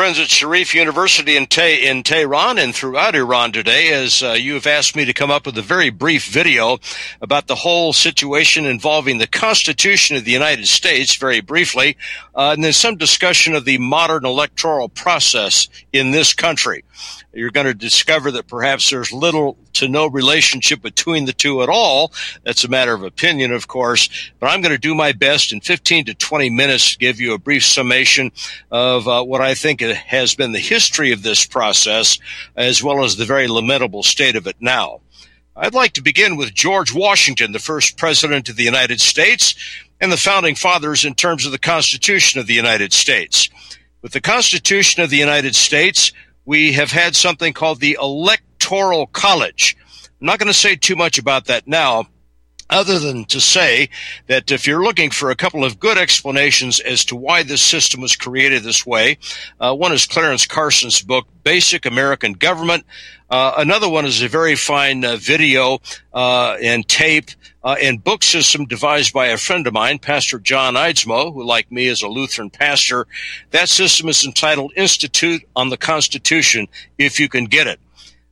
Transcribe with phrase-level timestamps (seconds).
[0.00, 4.54] friends at Sharif University in, Te- in Tehran and throughout Iran today, as uh, you
[4.54, 6.78] have asked me to come up with a very brief video
[7.30, 11.96] about the whole situation involving the Constitution of the United States, very briefly,
[12.34, 16.82] uh, and then some discussion of the modern electoral process in this country
[17.32, 21.68] you're going to discover that perhaps there's little to no relationship between the two at
[21.68, 22.12] all.
[22.44, 24.08] That's a matter of opinion, of course,
[24.40, 27.34] but I'm going to do my best in 15 to 20 minutes to give you
[27.34, 28.32] a brief summation
[28.70, 32.18] of uh, what I think has been the history of this process,
[32.56, 35.00] as well as the very lamentable state of it now.
[35.62, 39.54] I'd like to begin with George Washington, the first president of the United States,
[40.00, 43.50] and the founding fathers in terms of the Constitution of the United States.
[44.00, 46.12] With the Constitution of the United States,
[46.46, 49.76] we have had something called the Electoral College.
[50.18, 52.06] I'm not going to say too much about that now,
[52.70, 53.88] other than to say
[54.26, 58.00] that if you're looking for a couple of good explanations as to why this system
[58.00, 59.18] was created this way,
[59.60, 62.84] uh, one is Clarence Carson's book, Basic American Government.
[63.28, 65.78] Uh, another one is a very fine uh, video
[66.12, 67.30] uh, and tape
[67.62, 71.70] uh, and book system devised by a friend of mine, Pastor John Eidsmoe, who, like
[71.70, 73.06] me, is a Lutheran pastor.
[73.50, 77.78] That system is entitled Institute on the Constitution, if you can get it.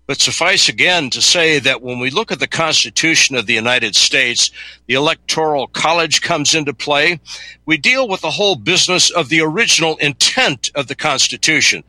[0.08, 3.94] But suffice again to say that when we look at the Constitution of the United
[3.94, 4.50] States,
[4.86, 7.20] the Electoral College comes into play.
[7.66, 11.84] We deal with the whole business of the original intent of the Constitution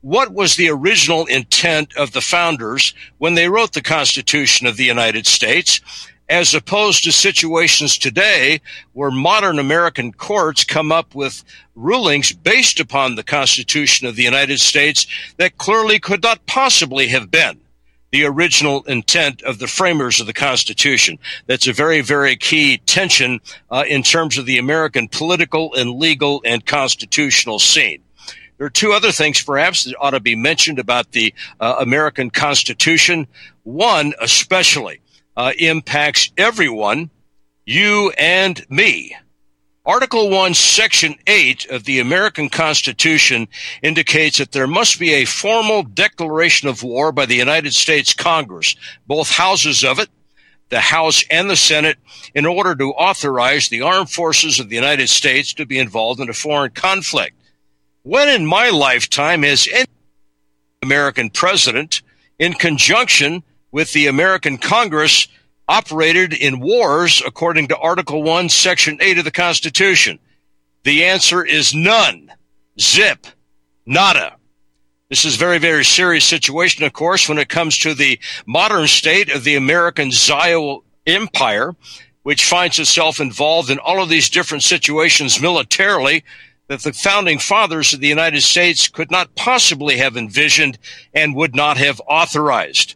[0.00, 4.84] what was the original intent of the founders when they wrote the Constitution of the
[4.84, 5.80] United States,
[6.28, 8.60] as opposed to situations today
[8.92, 11.42] where modern American courts come up with
[11.74, 15.06] rulings based upon the Constitution of the United States
[15.38, 17.60] that clearly could not possibly have been
[18.10, 21.18] the original intent of the framers of the Constitution.
[21.46, 23.40] That's a very, very key tension
[23.70, 28.02] uh, in terms of the American political and legal and constitutional scene.
[28.56, 32.30] There are two other things perhaps that ought to be mentioned about the uh, American
[32.30, 33.26] Constitution.
[33.62, 35.00] One, especially,
[35.38, 37.10] uh, impacts everyone,
[37.64, 39.16] you and me.
[39.86, 43.46] Article 1, Section 8 of the American Constitution
[43.80, 48.74] indicates that there must be a formal declaration of war by the United States Congress,
[49.06, 50.10] both houses of it,
[50.70, 51.98] the House and the Senate,
[52.34, 56.28] in order to authorize the armed forces of the United States to be involved in
[56.28, 57.36] a foreign conflict.
[58.02, 59.86] When in my lifetime has any
[60.82, 62.02] American president,
[62.40, 65.28] in conjunction with the American Congress,
[65.68, 70.18] operated in wars according to Article 1, Section 8 of the Constitution?
[70.84, 72.32] The answer is none.
[72.80, 73.26] Zip.
[73.84, 74.36] Nada.
[75.08, 78.86] This is a very, very serious situation, of course, when it comes to the modern
[78.86, 81.74] state of the American Zio Empire,
[82.24, 86.24] which finds itself involved in all of these different situations militarily
[86.68, 90.78] that the founding fathers of the United States could not possibly have envisioned
[91.14, 92.94] and would not have authorized.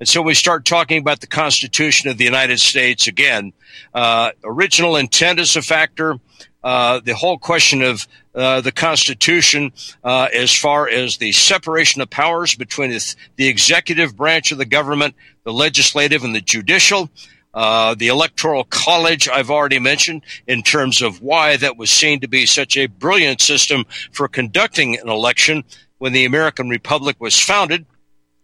[0.00, 3.52] And so we start talking about the Constitution of the United States again.
[3.92, 6.18] Uh, original intent is a factor.
[6.64, 12.10] Uh, the whole question of uh, the Constitution, uh, as far as the separation of
[12.10, 15.14] powers between the, the executive branch of the government,
[15.44, 17.08] the legislative, and the judicial,
[17.52, 22.28] uh, the Electoral College, I've already mentioned, in terms of why that was seen to
[22.28, 25.62] be such a brilliant system for conducting an election
[25.98, 27.86] when the American Republic was founded.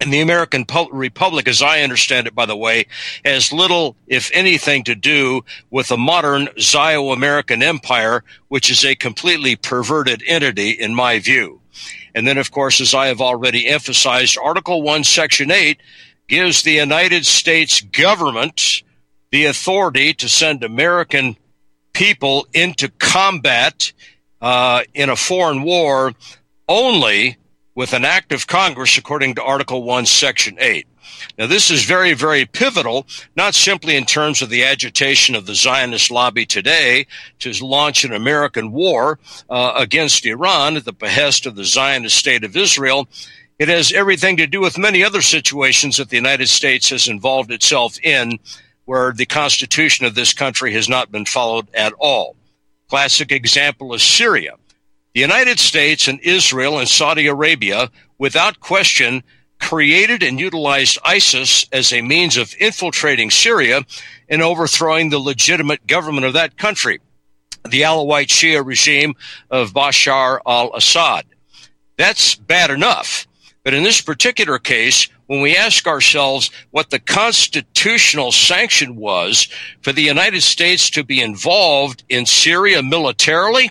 [0.00, 2.86] And the American Republic, as I understand it, by the way,
[3.22, 8.94] has little, if anything, to do with the modern Zio American Empire, which is a
[8.94, 11.60] completely perverted entity, in my view.
[12.14, 15.78] And then, of course, as I have already emphasized, Article 1, Section 8
[16.28, 18.82] gives the United States government
[19.30, 21.36] the authority to send American
[21.92, 23.92] people into combat
[24.40, 26.14] uh, in a foreign war
[26.68, 27.36] only
[27.80, 30.86] with an act of Congress, according to Article 1, Section 8.
[31.38, 33.06] Now, this is very, very pivotal,
[33.36, 37.06] not simply in terms of the agitation of the Zionist lobby today
[37.38, 39.18] to launch an American war
[39.48, 43.08] uh, against Iran at the behest of the Zionist state of Israel.
[43.58, 47.50] It has everything to do with many other situations that the United States has involved
[47.50, 48.38] itself in
[48.84, 52.36] where the constitution of this country has not been followed at all.
[52.90, 54.56] Classic example is Syria.
[55.12, 59.24] The United States and Israel and Saudi Arabia, without question,
[59.58, 63.84] created and utilized ISIS as a means of infiltrating Syria
[64.28, 67.00] and overthrowing the legitimate government of that country,
[67.68, 69.14] the Alawite Shia regime
[69.50, 71.24] of Bashar al Assad.
[71.98, 73.26] That's bad enough.
[73.64, 79.48] But in this particular case, when we ask ourselves what the constitutional sanction was
[79.82, 83.70] for the United States to be involved in Syria militarily,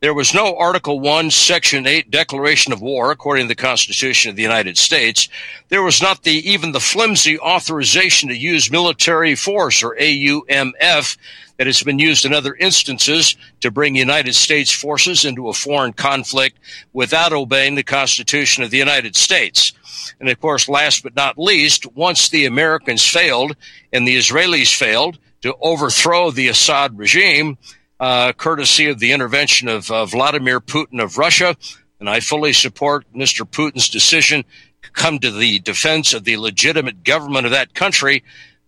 [0.00, 4.36] There was no Article 1, Section 8 declaration of war, according to the Constitution of
[4.36, 5.26] the United States.
[5.70, 11.16] There was not the, even the flimsy authorization to use military force, or AUMF,
[11.56, 15.94] that has been used in other instances to bring United States forces into a foreign
[15.94, 16.58] conflict
[16.92, 19.72] without obeying the Constitution of the United States.
[20.20, 23.56] And of course, last but not least, once the Americans failed
[23.94, 27.56] and the Israelis failed to overthrow the Assad regime,
[28.00, 31.56] uh, courtesy of the intervention of uh, Vladimir Putin of Russia,
[32.00, 33.48] and I fully support Mr.
[33.48, 34.44] Putin's decision
[34.82, 38.22] to come to the defense of the legitimate government of that country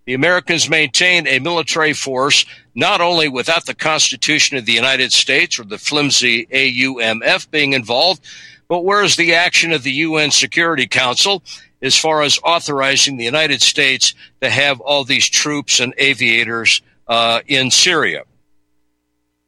[0.09, 5.59] the Americans maintain a military force not only without the Constitution of the United States
[5.59, 8.25] or the flimsy AUMF being involved,
[8.69, 11.43] but where's the action of the UN Security Council
[11.83, 17.43] as far as authorizing the United States to have all these troops and aviators uh,
[17.47, 18.23] in Syria?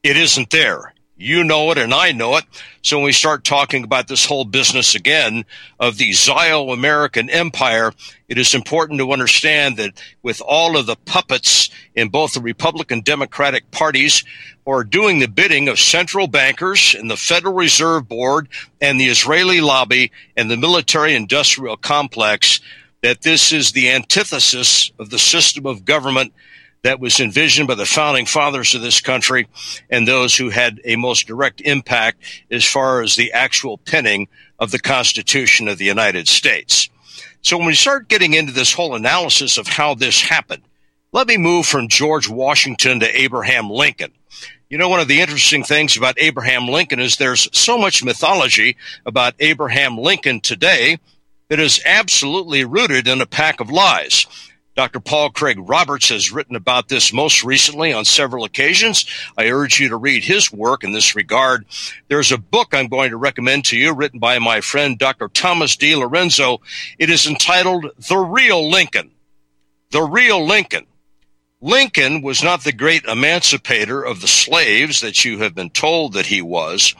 [0.02, 0.94] It isn't there.
[1.18, 2.44] You know it and I know it.
[2.80, 5.44] So when we start talking about this whole business again
[5.78, 7.92] of the Zio American empire,
[8.26, 13.02] it is important to understand that with all of the puppets in both the Republican
[13.02, 14.24] Democratic parties
[14.64, 18.48] who are doing the bidding of central bankers and the Federal Reserve Board
[18.80, 22.60] and the Israeli lobby and the military industrial complex,
[23.02, 26.32] that this is the antithesis of the system of government
[26.82, 29.46] that was envisioned by the founding fathers of this country
[29.90, 34.28] and those who had a most direct impact as far as the actual penning
[34.58, 36.88] of the Constitution of the United States.
[37.42, 40.62] So when we start getting into this whole analysis of how this happened,
[41.12, 44.12] let me move from George Washington to Abraham Lincoln.
[44.68, 48.76] You know, one of the interesting things about Abraham Lincoln is there's so much mythology
[49.04, 50.98] about Abraham Lincoln today
[51.48, 54.26] that is absolutely rooted in a pack of lies.
[54.80, 55.00] Dr.
[55.00, 59.04] Paul Craig Roberts has written about this most recently on several occasions.
[59.36, 61.66] I urge you to read his work in this regard.
[62.08, 65.28] There's a book I'm going to recommend to you written by my friend Dr.
[65.28, 66.60] Thomas DiLorenzo.
[66.98, 69.10] It is entitled The Real Lincoln.
[69.90, 70.86] The Real Lincoln.
[71.60, 76.24] Lincoln was not the great emancipator of the slaves that you have been told that
[76.24, 76.94] he was.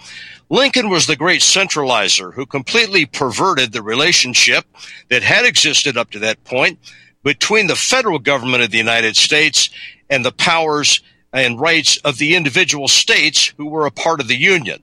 [0.51, 4.67] Lincoln was the great centralizer who completely perverted the relationship
[5.09, 6.79] that had existed up to that point
[7.23, 9.71] between the federal government of the United States
[10.09, 11.00] and the powers
[11.33, 14.83] and rights of the individual states who were a part of the Union.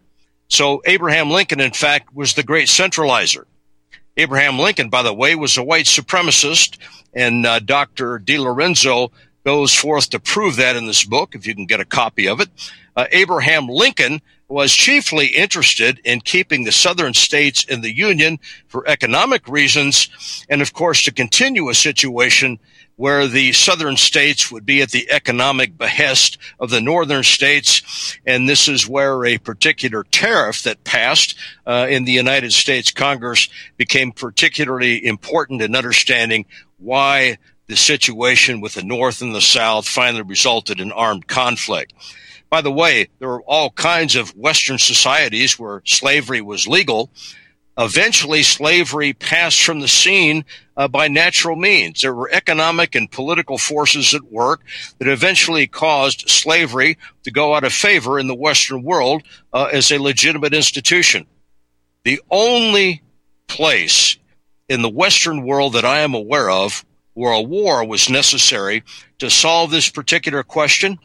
[0.50, 3.46] So Abraham Lincoln, in fact, was the great centralizer.
[4.16, 6.78] Abraham Lincoln, by the way, was a white supremacist,
[7.14, 8.20] and uh, Dr.
[8.20, 9.12] DiLorenzo
[9.44, 12.40] goes forth to prove that in this book, if you can get a copy of
[12.40, 12.50] it.
[12.96, 18.88] Uh, Abraham Lincoln was chiefly interested in keeping the southern states in the Union for
[18.88, 20.10] economic reasons,
[20.50, 22.60] and of course to continue a situation
[22.96, 28.18] where the southern states would be at the economic behest of the northern states.
[28.26, 31.36] And this is where a particular tariff that passed
[31.68, 36.46] uh, in the United States Congress became particularly important in understanding
[36.80, 37.38] why
[37.68, 41.94] the situation with the North and the South finally resulted in armed conflict.
[42.50, 47.10] By the way, there were all kinds of Western societies where slavery was legal.
[47.78, 52.02] Eventually, slavery passed from the scene uh, by natural means.
[52.02, 54.62] There were economic and political forces at work
[54.98, 59.24] that eventually caused slavery to go out of favor in the Western world
[59.54, 61.28] uh, as a legitimate institution.
[62.04, 63.04] The only
[63.48, 64.18] place
[64.70, 68.84] in the Western world that I am aware of where a war was necessary
[69.20, 71.00] to solve this particular question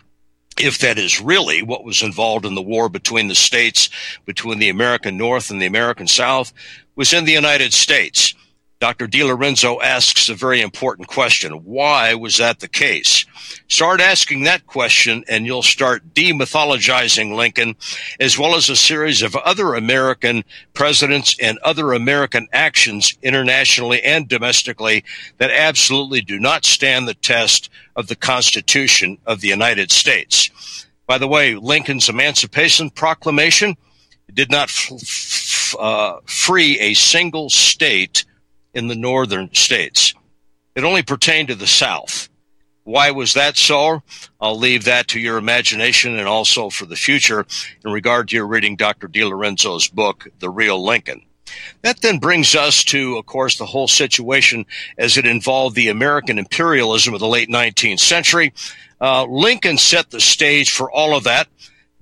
[0.58, 3.88] if that is really what was involved in the war between the states,
[4.26, 6.52] between the American North and the American South,
[6.96, 8.34] was in the United States.
[8.82, 9.06] Dr.
[9.06, 11.52] DiLorenzo asks a very important question.
[11.52, 13.24] Why was that the case?
[13.68, 17.76] Start asking that question and you'll start demythologizing Lincoln
[18.18, 20.42] as well as a series of other American
[20.74, 25.04] presidents and other American actions internationally and domestically
[25.38, 30.88] that absolutely do not stand the test of the Constitution of the United States.
[31.06, 33.76] By the way, Lincoln's Emancipation Proclamation
[34.34, 38.24] did not f- f- uh, free a single state
[38.74, 40.14] in the northern states.
[40.74, 42.28] It only pertained to the South.
[42.84, 44.02] Why was that so?
[44.40, 47.46] I'll leave that to your imagination and also for the future
[47.84, 49.06] in regard to your reading Dr.
[49.08, 51.22] DiLorenzo's book, The Real Lincoln.
[51.82, 54.66] That then brings us to, of course, the whole situation
[54.98, 58.52] as it involved the American imperialism of the late 19th century.
[59.00, 61.48] Uh, Lincoln set the stage for all of that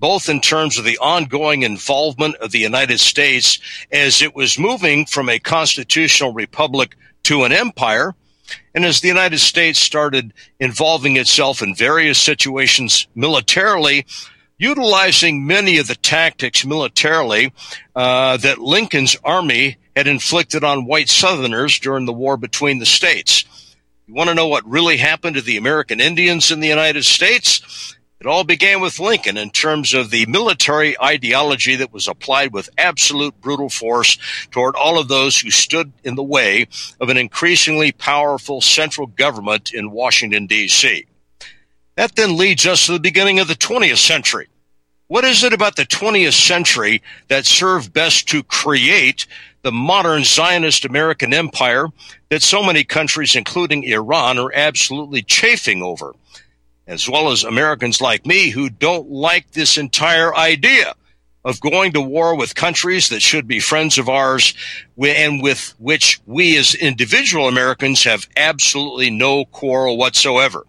[0.01, 3.59] both in terms of the ongoing involvement of the United States
[3.93, 8.15] as it was moving from a constitutional republic to an empire.
[8.75, 14.07] And as the United States started involving itself in various situations militarily,
[14.59, 17.53] utilizing many of the tactics militarily
[17.95, 23.45] uh, that Lincoln's army had inflicted on white Southerners during the war between the states.
[24.07, 27.97] You want to know what really happened to the American Indians in the United States?
[28.21, 32.69] It all began with Lincoln in terms of the military ideology that was applied with
[32.77, 34.19] absolute brutal force
[34.51, 36.69] toward all of those who stood in the way
[37.01, 41.07] of an increasingly powerful central government in Washington, D.C.
[41.97, 44.49] That then leads us to the beginning of the 20th century.
[45.07, 49.27] What is it about the 20th century that served best to create
[49.63, 51.87] the modern Zionist American empire
[52.29, 56.15] that so many countries, including Iran, are absolutely chafing over?
[56.91, 60.93] As well as Americans like me who don't like this entire idea
[61.45, 64.55] of going to war with countries that should be friends of ours
[65.01, 70.67] and with which we as individual Americans have absolutely no quarrel whatsoever.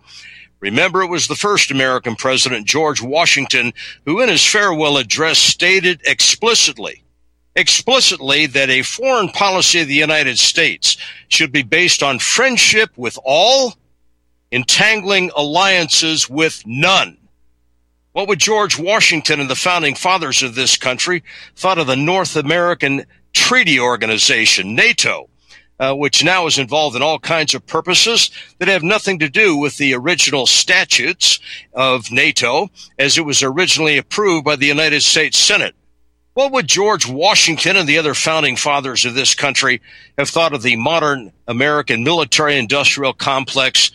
[0.60, 3.74] Remember, it was the first American president, George Washington,
[4.06, 7.04] who in his farewell address stated explicitly,
[7.56, 10.98] explicitly that a foreign policy of the United States
[11.30, 13.74] should be based on friendship with all,
[14.52, 17.18] entangling alliances with none.
[18.12, 21.24] What would George Washington and the founding fathers of this country
[21.56, 25.30] thought of the North American Treaty Organization, NATO?
[25.82, 28.30] uh, which now is involved in all kinds of purposes
[28.60, 31.40] that have nothing to do with the original statutes
[31.74, 35.74] of NATO as it was originally approved by the United States Senate.
[36.36, 39.82] What would George Washington and the other founding fathers of this country
[40.20, 43.92] have thought of the modern American military industrial complex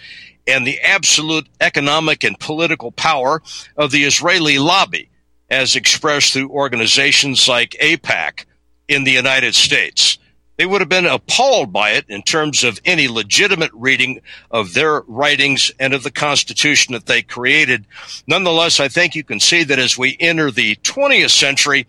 [0.46, 3.42] and the absolute economic and political power
[3.76, 5.08] of the Israeli lobby
[5.50, 8.44] as expressed through organizations like AIPAC
[8.88, 10.18] in the United States?
[10.56, 15.02] They would have been appalled by it in terms of any legitimate reading of their
[15.02, 17.84] writings and of the Constitution that they created.
[18.26, 21.86] Nonetheless, I think you can see that as we enter the 20th century,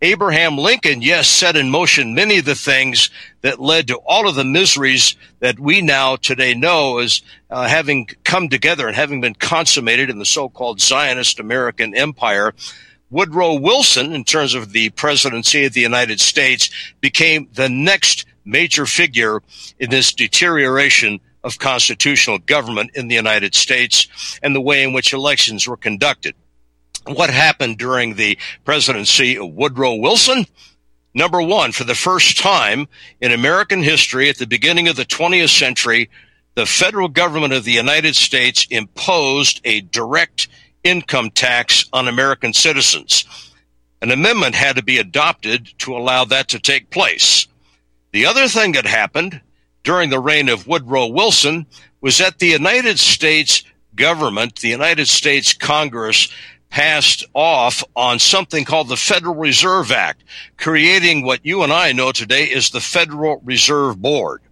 [0.00, 3.10] Abraham Lincoln, yes, set in motion many of the things
[3.44, 7.20] that led to all of the miseries that we now today know as
[7.50, 12.54] uh, having come together and having been consummated in the so-called Zionist American empire.
[13.10, 16.70] Woodrow Wilson, in terms of the presidency of the United States,
[17.02, 19.42] became the next major figure
[19.78, 25.12] in this deterioration of constitutional government in the United States and the way in which
[25.12, 26.34] elections were conducted.
[27.06, 30.46] What happened during the presidency of Woodrow Wilson?
[31.14, 32.88] Number one, for the first time
[33.20, 36.10] in American history at the beginning of the 20th century,
[36.54, 40.48] the federal government of the United States imposed a direct
[40.82, 43.24] income tax on American citizens.
[44.02, 47.46] An amendment had to be adopted to allow that to take place.
[48.12, 49.40] The other thing that happened
[49.82, 51.66] during the reign of Woodrow Wilson
[52.00, 53.62] was that the United States
[53.94, 56.28] government, the United States Congress,
[56.74, 60.24] passed off on something called the Federal Reserve Act,
[60.56, 64.42] creating what you and I know today is the Federal Reserve Board.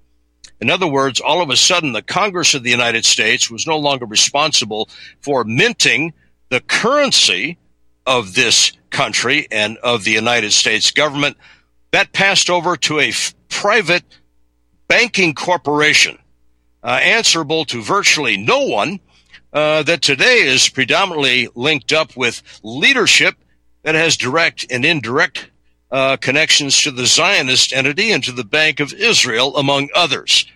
[0.60, 3.76] In other words, all of a sudden, the Congress of the United States was no
[3.76, 4.88] longer responsible
[5.20, 6.12] for minting
[6.48, 7.58] the currency
[8.06, 11.36] of this country and of the United States government,
[11.90, 14.04] that passed over to a f- private
[14.86, 16.16] banking corporation
[16.84, 19.00] uh, answerable to virtually no one
[19.52, 23.36] uh, that today is predominantly linked up with leadership
[23.82, 25.50] that has direct and indirect
[25.90, 30.46] uh, connections to the Zionist entity and to the Bank of Israel, among others.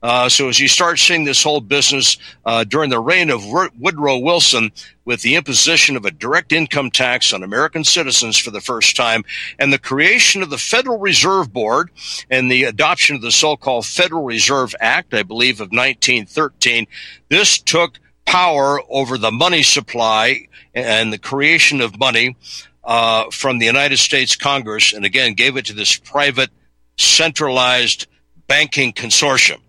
[0.00, 3.44] Uh, so as you start seeing this whole business uh, during the reign of
[3.78, 4.70] Woodrow Wilson,
[5.04, 9.24] with the imposition of a direct income tax on American citizens for the first time,
[9.58, 11.90] and the creation of the Federal Reserve Board
[12.30, 16.86] and the adoption of the so-called Federal Reserve Act, I believe of 1913,
[17.28, 17.98] this took
[18.28, 22.36] power over the money supply and the creation of money
[22.84, 26.50] uh, from the United States Congress, and again gave it to this private,
[26.98, 28.06] centralized
[28.46, 29.60] banking consortium.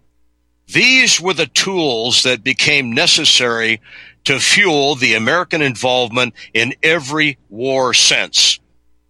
[0.68, 3.80] These were the tools that became necessary
[4.26, 8.60] to fuel the American involvement in every war since,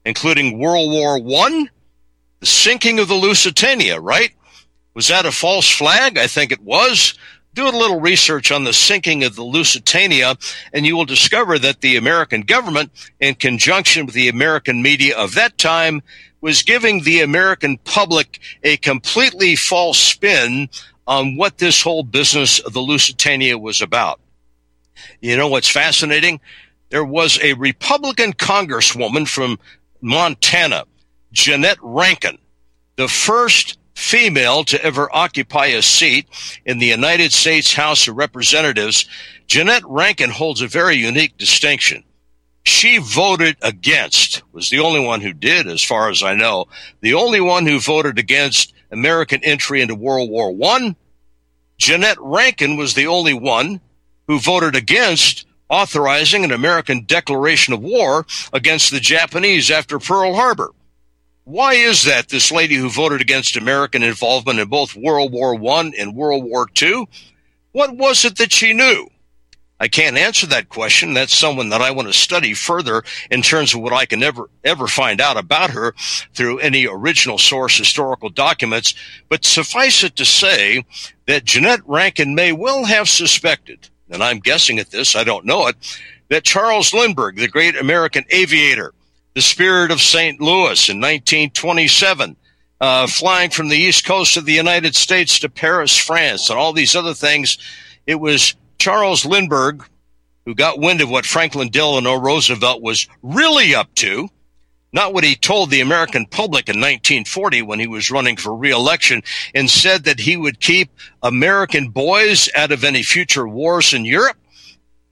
[0.06, 1.68] including World War I,
[2.40, 4.32] the sinking of the Lusitania, right?
[4.94, 6.20] Was that a false flag?
[6.20, 7.16] I think it was.
[7.54, 10.36] Do a little research on the sinking of the Lusitania,
[10.72, 15.34] and you will discover that the American government, in conjunction with the American media of
[15.36, 16.02] that time,
[16.42, 20.70] was giving the American public a completely false spin
[21.08, 24.20] on what this whole business of the Lusitania was about.
[25.22, 26.40] You know what's fascinating?
[26.90, 29.60] There was a Republican congresswoman from
[30.02, 30.86] Montana,
[31.32, 32.38] Jeannette Rankin,
[32.96, 36.28] the first female to ever occupy a seat
[36.66, 39.06] in the United States House of Representatives.
[39.48, 42.04] Jeannette Rankin holds a very unique distinction.
[42.64, 46.66] she voted against, was the only one who did, as far as I know,
[47.02, 50.96] the only one who voted against American entry into World War One.
[51.78, 53.80] Jeannette Rankin was the only one
[54.28, 60.72] who voted against authorizing an American declaration of war against the Japanese after Pearl Harbor.
[61.50, 65.92] Why is that this lady who voted against American involvement in both World War I
[65.98, 67.08] and World War II?
[67.72, 69.10] What was it that she knew?
[69.80, 71.16] I can't answer that question.
[71.16, 74.48] That's someone that I want to study further in terms of what I can ever,
[74.64, 75.96] ever find out about her
[76.36, 78.94] through any original source historical documents.
[79.28, 80.86] But suffice it to say
[81.26, 85.66] that Jeannette Rankin may well have suspected, and I'm guessing at this, I don't know
[85.66, 85.98] it,
[86.30, 88.94] that Charles Lindbergh, the great American aviator,
[89.36, 90.42] the spirit of St.
[90.42, 92.36] Louis in 1927,
[92.82, 96.74] uh, flying from the east coast of the United States to Paris, France, and all
[96.74, 97.58] these other things.
[98.08, 99.86] It was Charles Lindbergh
[100.50, 104.30] who got wind of what Franklin Delano Roosevelt was really up to,
[104.92, 109.22] not what he told the American public in 1940 when he was running for reelection,
[109.54, 110.90] and said that he would keep
[111.22, 114.38] American boys out of any future wars in Europe.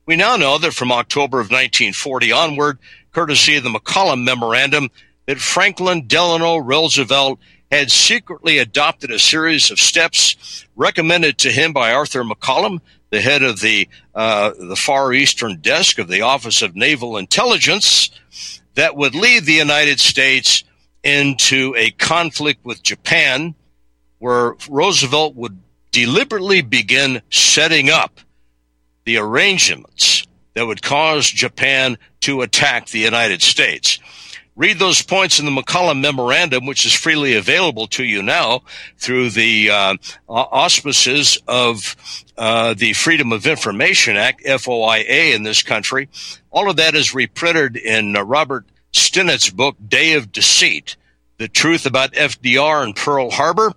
[0.07, 2.79] We now know that from October of 1940 onward,
[3.17, 4.91] courtesy of the McCollum Memorandum,
[5.25, 7.39] that Franklin Delano Roosevelt
[7.71, 13.41] had secretly adopted a series of steps recommended to him by Arthur McCollum, the head
[13.41, 18.11] of the uh, the Far Eastern Desk of the Office of Naval Intelligence,
[18.75, 20.63] that would lead the United States
[21.03, 23.55] into a conflict with Japan,
[24.19, 25.57] where Roosevelt would
[25.89, 28.19] deliberately begin setting up
[29.05, 30.26] the arrangements
[30.57, 33.99] that would cause Japan to attack the United States.
[34.55, 38.63] Read those points in the McCollum Memorandum, which is freely available to you now
[38.97, 39.95] through the uh,
[40.27, 41.95] auspices of
[42.39, 46.09] uh, the Freedom of Information Act, FOIA, in this country.
[46.49, 50.95] All of that is reprinted in uh, Robert Stinnett's book, Day of Deceit
[51.37, 53.73] The Truth About FDR and Pearl Harbor.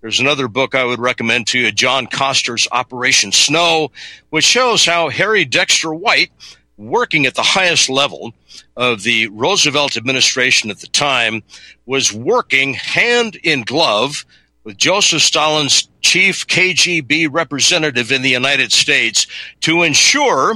[0.00, 3.90] There's another book I would recommend to you, John Koster's Operation Snow,
[4.30, 6.30] which shows how Harry Dexter White,
[6.76, 8.32] working at the highest level
[8.76, 11.42] of the Roosevelt administration at the time,
[11.84, 14.24] was working hand in glove
[14.62, 19.26] with Joseph Stalin's chief KGB representative in the United States
[19.62, 20.54] to ensure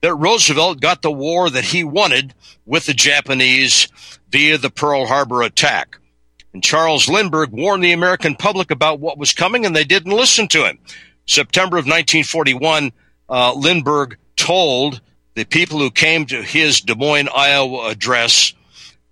[0.00, 2.34] that Roosevelt got the war that he wanted
[2.66, 3.88] with the Japanese
[4.30, 5.98] via the Pearl Harbor attack.
[6.56, 10.48] And Charles Lindbergh warned the American public about what was coming, and they didn't listen
[10.48, 10.78] to him.
[11.26, 12.92] September of 1941,
[13.28, 15.02] uh, Lindbergh told
[15.34, 18.54] the people who came to his Des Moines, Iowa address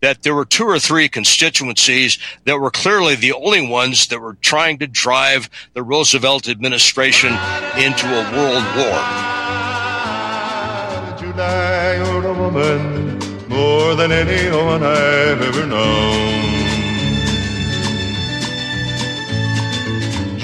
[0.00, 4.38] that there were two or three constituencies that were clearly the only ones that were
[4.40, 7.34] trying to drive the Roosevelt administration
[7.76, 9.02] into a world war.
[11.18, 13.18] July, you're a woman
[13.50, 16.53] more than anyone I've ever known.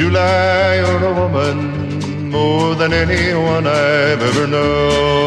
[0.01, 5.21] July, a woman more than anyone I've ever known.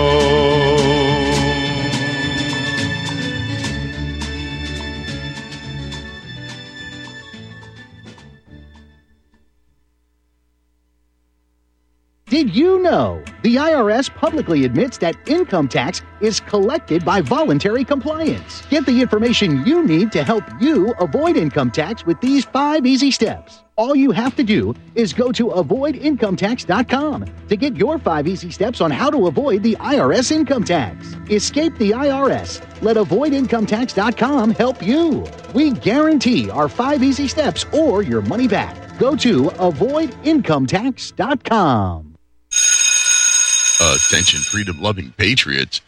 [12.26, 18.64] Did you know the IRS publicly admits that income tax is collected by voluntary compliance?
[18.72, 23.12] Get the information you need to help you avoid income tax with these five easy
[23.12, 23.63] steps.
[23.76, 28.82] All you have to do is go to avoidincometax.com to get your five easy steps
[28.82, 31.16] on how to avoid the IRS income tax.
[31.30, 32.62] Escape the IRS.
[32.84, 35.26] Let avoidincometax.com help you.
[35.56, 39.00] We guarantee our five easy steps or your money back.
[39.00, 42.10] Go to avoidincometax.com.
[43.82, 45.82] Attention, freedom loving patriots.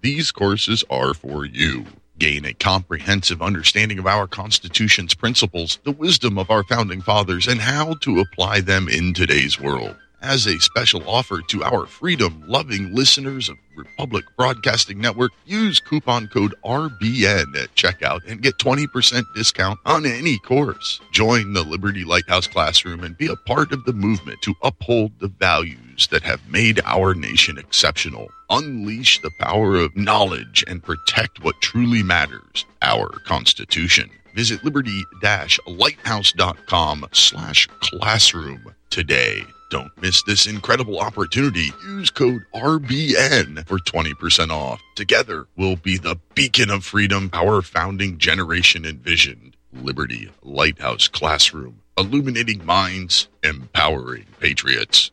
[0.00, 1.86] These courses are for you
[2.20, 7.60] gain a comprehensive understanding of our Constitution's principles, the wisdom of our founding fathers, and
[7.60, 9.96] how to apply them in today's world.
[10.22, 16.28] As a special offer to our freedom loving listeners of Republic Broadcasting Network, use coupon
[16.28, 21.00] code RBN at checkout and get 20% discount on any course.
[21.10, 25.28] Join the Liberty Lighthouse Classroom and be a part of the movement to uphold the
[25.28, 28.28] values that have made our nation exceptional.
[28.50, 34.10] Unleash the power of knowledge and protect what truly matters, our Constitution.
[34.34, 39.44] Visit liberty-lighthouse.com slash classroom today.
[39.70, 41.72] Don't miss this incredible opportunity.
[41.84, 44.82] Use code RBN for 20% off.
[44.96, 49.56] Together, we'll be the beacon of freedom our founding generation envisioned.
[49.72, 55.12] Liberty Lighthouse Classroom, illuminating minds, empowering patriots.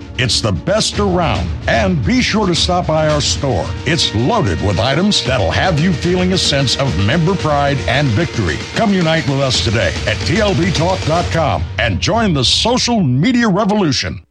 [0.17, 1.47] it's the best around.
[1.67, 3.65] And be sure to stop by our store.
[3.85, 8.57] It's loaded with items that'll have you feeling a sense of member pride and victory.
[8.75, 14.23] Come unite with us today at tlbtalk.com and join the social media revolution.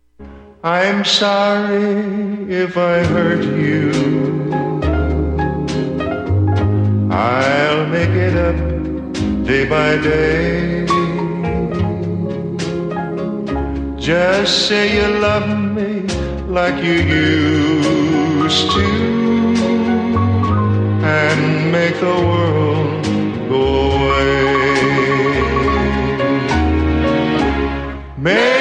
[0.63, 3.91] I'm sorry if I hurt you.
[7.11, 10.70] I'll make it up day by day.
[14.01, 16.01] Just say you love me
[16.49, 18.87] like you used to
[21.05, 23.05] and make the world
[23.51, 24.41] go away.
[28.17, 28.60] Make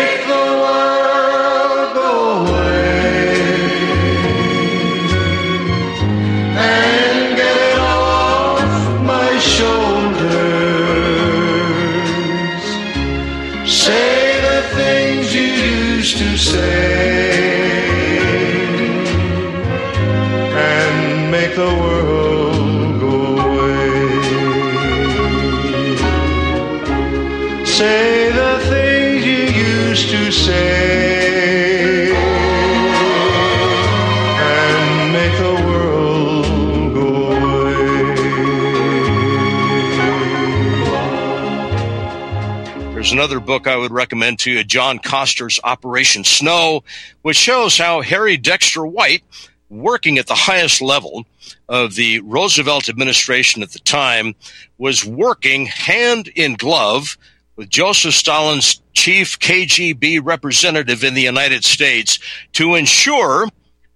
[43.20, 46.86] another book I would recommend to you, John Koster's Operation Snow,
[47.22, 49.26] which shows how Harry Dexter White,
[49.68, 51.26] working at the highest level
[51.68, 54.36] of the Roosevelt administration at the time,
[54.78, 57.18] was working hand in glove
[57.58, 62.20] with Joseph Stalin's chief KGB representative in the United States
[62.54, 63.50] to ensure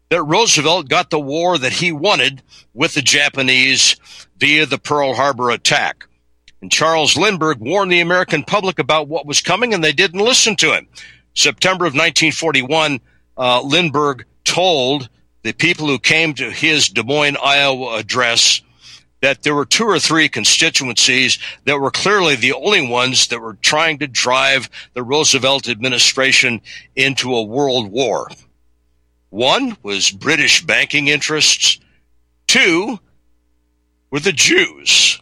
[0.10, 2.42] that Roosevelt got the war that he wanted
[2.74, 3.96] with the Japanese
[4.38, 6.10] via the Pearl Harbor attack.
[6.64, 10.56] And Charles Lindbergh warned the American public about what was coming, and they didn't listen
[10.56, 10.88] to him.
[11.34, 13.02] September of 1941,
[13.38, 15.10] uh, Lindbergh told
[15.42, 18.62] the people who came to his Des Moines, Iowa address
[19.20, 23.56] that there were two or three constituencies that were clearly the only ones that were
[23.56, 26.62] trying to drive the Roosevelt administration
[26.96, 28.30] into a world war.
[29.32, 31.82] One was British banking interests.
[32.48, 33.02] Two
[34.12, 35.20] were the Jews.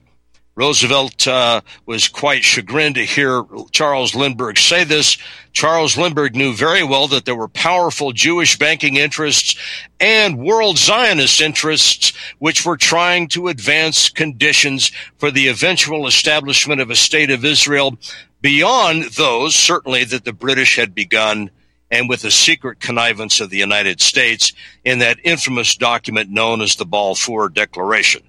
[0.56, 5.18] Roosevelt uh, was quite chagrined to hear Charles Lindbergh say this.
[5.54, 9.56] Charles Lindbergh knew very well that there were powerful Jewish banking interests
[10.00, 16.90] and world Zionist interests which were trying to advance conditions for the eventual establishment of
[16.90, 17.98] a state of Israel
[18.42, 21.50] beyond those, certainly, that the British had begun
[21.90, 26.76] and with the secret connivance of the United States in that infamous document known as
[26.76, 28.22] the Balfour Declaration.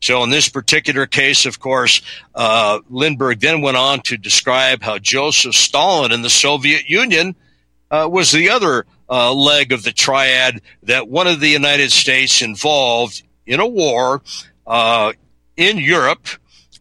[0.00, 2.02] So in this particular case, of course,
[2.34, 7.34] uh, Lindbergh then went on to describe how Joseph Stalin in the Soviet Union
[7.90, 13.22] uh, was the other uh, leg of the triad that wanted the United States involved
[13.46, 14.22] in a war
[14.66, 15.12] uh,
[15.56, 16.26] in Europe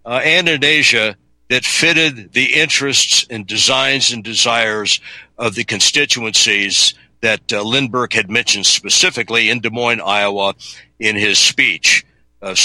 [0.05, 1.15] uh, and in Asia
[1.49, 4.99] that fitted the interests and designs and desires
[5.37, 10.55] of the constituencies that uh, Lindbergh had mentioned specifically in Des Moines, Iowa,
[10.99, 12.05] in his speech
[12.41, 12.59] of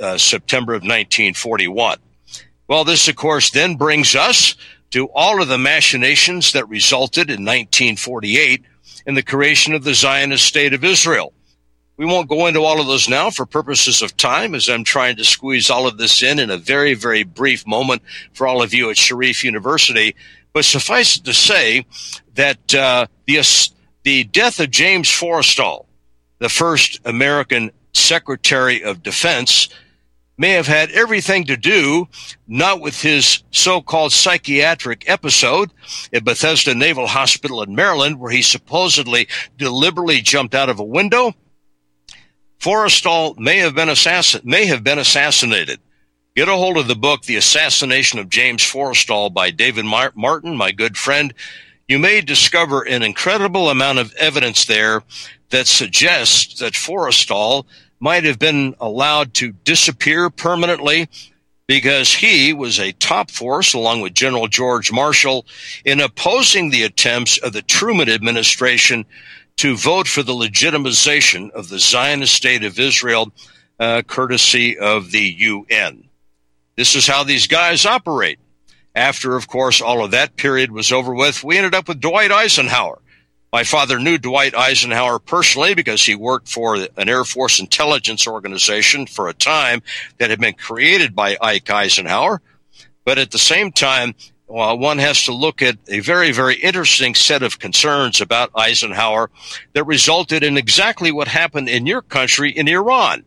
[0.00, 1.98] uh, September of 1941.
[2.68, 4.56] Well, this, of course, then brings us
[4.90, 8.64] to all of the machinations that resulted in 1948
[9.06, 11.32] in the creation of the Zionist state of Israel.
[11.96, 15.16] We won't go into all of those now for purposes of time as I'm trying
[15.16, 18.02] to squeeze all of this in in a very, very brief moment
[18.34, 20.14] for all of you at Sharif University.
[20.52, 21.86] But suffice it to say
[22.34, 23.42] that uh, the
[24.02, 25.86] the death of James Forrestal,
[26.38, 29.68] the first American Secretary of Defense,
[30.38, 32.06] may have had everything to do
[32.46, 35.70] not with his so-called psychiatric episode
[36.12, 41.32] at Bethesda Naval Hospital in Maryland, where he supposedly deliberately jumped out of a window.
[42.60, 45.80] Forrestal may have been assassin may have been assassinated.
[46.34, 50.70] Get a hold of the book, The Assassination of James Forrestal by David Martin, my
[50.70, 51.32] good friend.
[51.88, 55.02] You may discover an incredible amount of evidence there
[55.50, 57.64] that suggests that Forrestal
[58.00, 61.08] might have been allowed to disappear permanently
[61.66, 65.46] because he was a top force, along with General George Marshall,
[65.84, 69.04] in opposing the attempts of the Truman administration
[69.56, 73.32] to vote for the legitimization of the Zionist state of Israel,
[73.80, 76.04] uh, courtesy of the UN.
[76.76, 78.38] This is how these guys operate.
[78.94, 82.30] After, of course, all of that period was over with, we ended up with Dwight
[82.30, 82.98] Eisenhower.
[83.52, 89.06] My father knew Dwight Eisenhower personally because he worked for an Air Force intelligence organization
[89.06, 89.82] for a time
[90.18, 92.42] that had been created by Ike Eisenhower.
[93.04, 94.14] But at the same time,
[94.48, 99.30] well, one has to look at a very, very interesting set of concerns about Eisenhower
[99.72, 103.24] that resulted in exactly what happened in your country in Iran.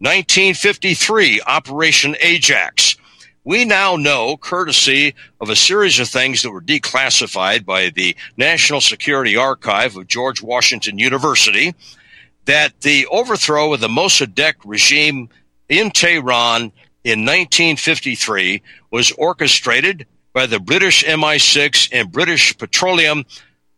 [0.00, 2.96] 1953, Operation Ajax.
[3.44, 8.80] We now know, courtesy of a series of things that were declassified by the National
[8.80, 11.74] Security Archive of George Washington University,
[12.44, 15.28] that the overthrow of the Mossadegh regime
[15.68, 16.70] in Tehran
[17.02, 23.24] in 1953 was orchestrated by the British MI6 and British Petroleum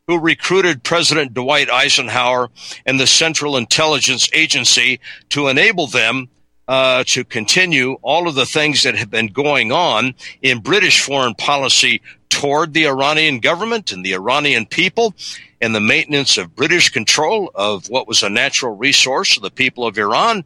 [0.06, 2.50] who recruited President Dwight Eisenhower
[2.84, 5.00] and the Central Intelligence Agency
[5.30, 6.28] to enable them
[6.68, 11.34] uh, to continue all of the things that have been going on in British foreign
[11.34, 15.14] policy toward the Iranian government and the Iranian people
[15.60, 19.86] and the maintenance of British control of what was a natural resource of the people
[19.86, 20.44] of Iran.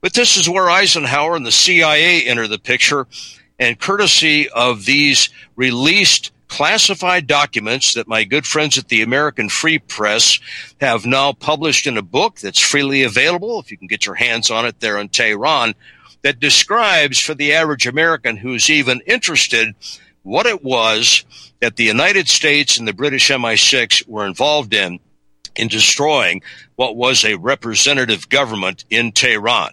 [0.00, 3.06] But this is where Eisenhower and the CIA enter the picture.
[3.58, 9.78] And courtesy of these released classified documents that my good friends at the American Free
[9.78, 10.40] Press
[10.80, 14.50] have now published in a book that's freely available, if you can get your hands
[14.50, 15.74] on it there in Tehran,
[16.22, 19.74] that describes for the average American who's even interested
[20.22, 21.24] what it was
[21.60, 25.00] that the United States and the British MI6 were involved in
[25.56, 26.42] in destroying
[26.76, 29.70] what was a representative government in Tehran.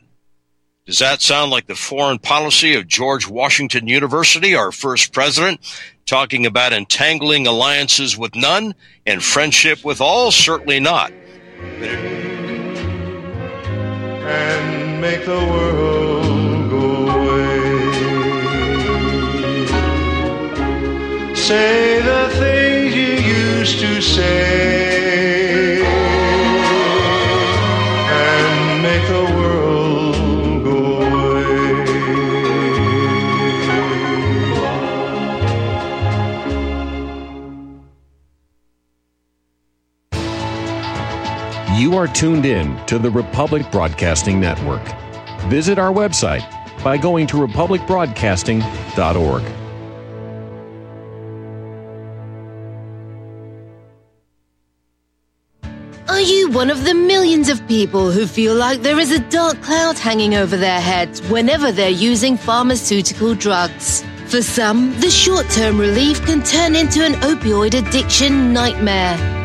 [0.85, 5.59] Does that sound like the foreign policy of George Washington University, our first president,
[6.05, 10.29] talking about entangling alliances with none and friendship with all?
[10.29, 11.11] Certainly not.
[14.21, 17.65] And make the world go away.
[21.33, 25.34] Say the things you used to say.
[41.75, 44.81] You are tuned in to the Republic Broadcasting Network.
[45.49, 46.49] Visit our website
[46.81, 49.43] by going to republicbroadcasting.org.
[56.07, 59.61] Are you one of the millions of people who feel like there is a dark
[59.61, 64.01] cloud hanging over their heads whenever they're using pharmaceutical drugs?
[64.27, 69.44] For some, the short term relief can turn into an opioid addiction nightmare.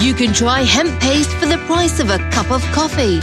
[0.00, 3.18] You can try hemp paste for the price of a cup of coffee.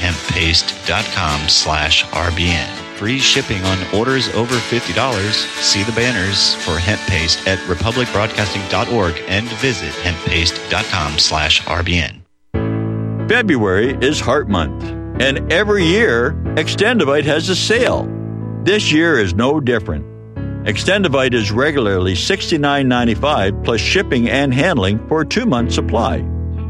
[0.00, 2.68] hemppaste.com slash RBN.
[2.96, 5.30] Free shipping on orders over $50.
[5.62, 12.22] See the banners for hemp paste at republicbroadcasting.org and visit hemppaste.com slash RBN.
[13.28, 14.84] February is Heart Month,
[15.20, 18.06] and every year, Extendovite has a sale.
[18.62, 20.04] This year is no different.
[20.66, 26.16] Extendovite is regularly $69.95 plus shipping and handling for a two month supply.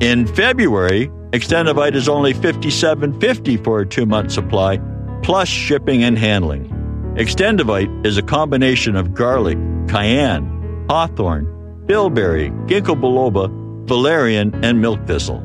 [0.01, 4.79] In February, Extendovite is only $57.50 for a two month supply
[5.23, 6.69] plus shipping and handling.
[7.17, 9.57] Extendovite is a combination of garlic,
[9.89, 11.47] cayenne, hawthorn,
[11.87, 13.49] bilberry, ginkgo biloba,
[13.87, 15.43] valerian, and milk thistle.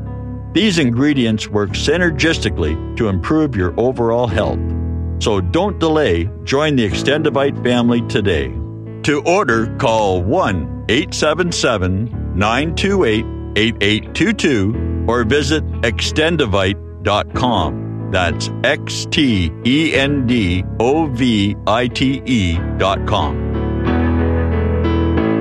[0.51, 4.59] These ingredients work synergistically to improve your overall health.
[5.21, 8.49] So don't delay, join the Extendovite family today.
[9.03, 13.23] To order, call 1 877 928
[13.55, 18.09] 8822 or visit extendovite.com.
[18.11, 23.37] That's X T E N D O V I T E dot com.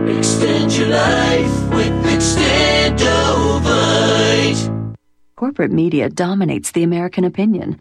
[0.08, 4.94] Extend your life with Extendovite.
[5.36, 7.80] Corporate media dominates the American opinion.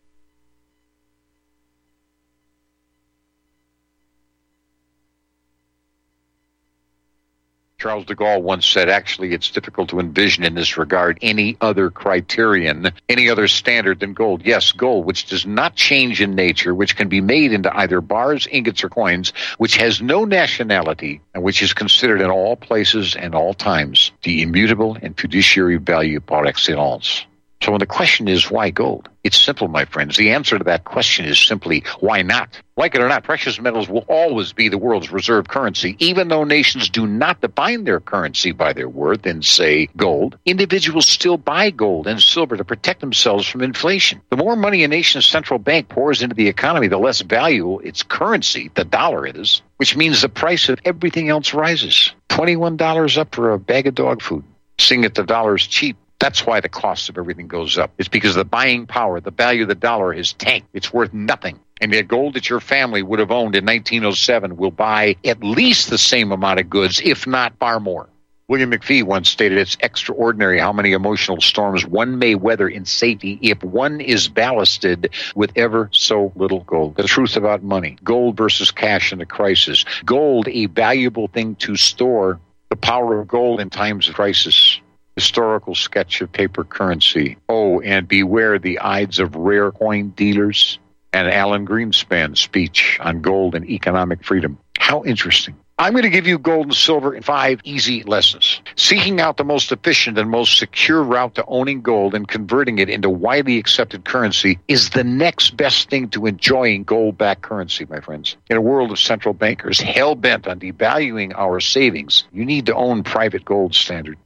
[7.81, 11.89] Charles de Gaulle once said, actually, it's difficult to envision in this regard any other
[11.89, 14.45] criterion, any other standard than gold.
[14.45, 18.47] Yes, gold, which does not change in nature, which can be made into either bars,
[18.51, 23.33] ingots, or coins, which has no nationality, and which is considered in all places and
[23.33, 27.25] all times the immutable and fiduciary value par excellence.
[27.63, 30.17] So when the question is why gold, it's simple, my friends.
[30.17, 32.59] The answer to that question is simply why not?
[32.75, 36.43] Like it or not, precious metals will always be the world's reserve currency, even though
[36.43, 40.39] nations do not define their currency by their worth in, say, gold.
[40.45, 44.21] Individuals still buy gold and silver to protect themselves from inflation.
[44.31, 48.01] The more money a nation's central bank pours into the economy, the less valuable its
[48.01, 52.11] currency, the dollar, is, which means the price of everything else rises.
[52.29, 54.43] $21 up for a bag of dog food.
[54.79, 57.91] Seeing that the dollar is cheap that's why the cost of everything goes up.
[57.97, 60.67] It's because the buying power, the value of the dollar is tanked.
[60.71, 61.59] It's worth nothing.
[61.81, 65.89] And the gold that your family would have owned in 1907 will buy at least
[65.89, 68.07] the same amount of goods, if not far more.
[68.47, 73.39] William McFee once stated it's extraordinary how many emotional storms one may weather in safety
[73.41, 76.97] if one is ballasted with ever so little gold.
[76.97, 81.75] The truth about money, gold versus cash in a crisis, gold a valuable thing to
[81.77, 84.81] store, the power of gold in times of crisis
[85.15, 87.37] historical sketch of paper currency.
[87.49, 90.79] Oh, and beware the Ides of rare coin dealers
[91.13, 94.57] and Alan Greenspan's speech on gold and economic freedom.
[94.77, 95.55] How interesting.
[95.77, 98.61] I'm going to give you gold and silver in five easy lessons.
[98.75, 102.87] Seeking out the most efficient and most secure route to owning gold and converting it
[102.87, 107.99] into widely accepted currency is the next best thing to enjoying gold backed currency, my
[107.99, 108.37] friends.
[108.49, 112.75] In a world of central bankers hell bent on devaluing our savings, you need to
[112.75, 114.19] own private gold standard